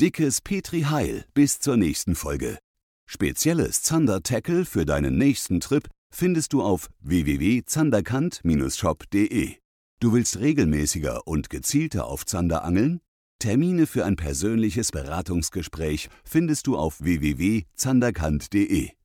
Dickes 0.00 0.40
Petri 0.40 0.82
Heil 0.82 1.26
bis 1.34 1.60
zur 1.60 1.76
nächsten 1.76 2.14
Folge. 2.14 2.58
Spezielles 3.06 3.82
Zander-Tackle 3.82 4.64
für 4.64 4.86
deinen 4.86 5.18
nächsten 5.18 5.60
Trip 5.60 5.88
findest 6.10 6.52
du 6.52 6.62
auf 6.62 6.90
www.zanderkant-shop.de. 7.00 9.54
Du 10.00 10.12
willst 10.12 10.38
regelmäßiger 10.38 11.26
und 11.26 11.48
gezielter 11.50 12.06
auf 12.06 12.24
Zander 12.26 12.62
angeln? 12.64 13.00
Termine 13.38 13.86
für 13.86 14.04
ein 14.04 14.16
persönliches 14.16 14.92
Beratungsgespräch 14.92 16.10
findest 16.24 16.66
du 16.66 16.76
auf 16.76 17.00
www.zanderkant.de. 17.00 18.99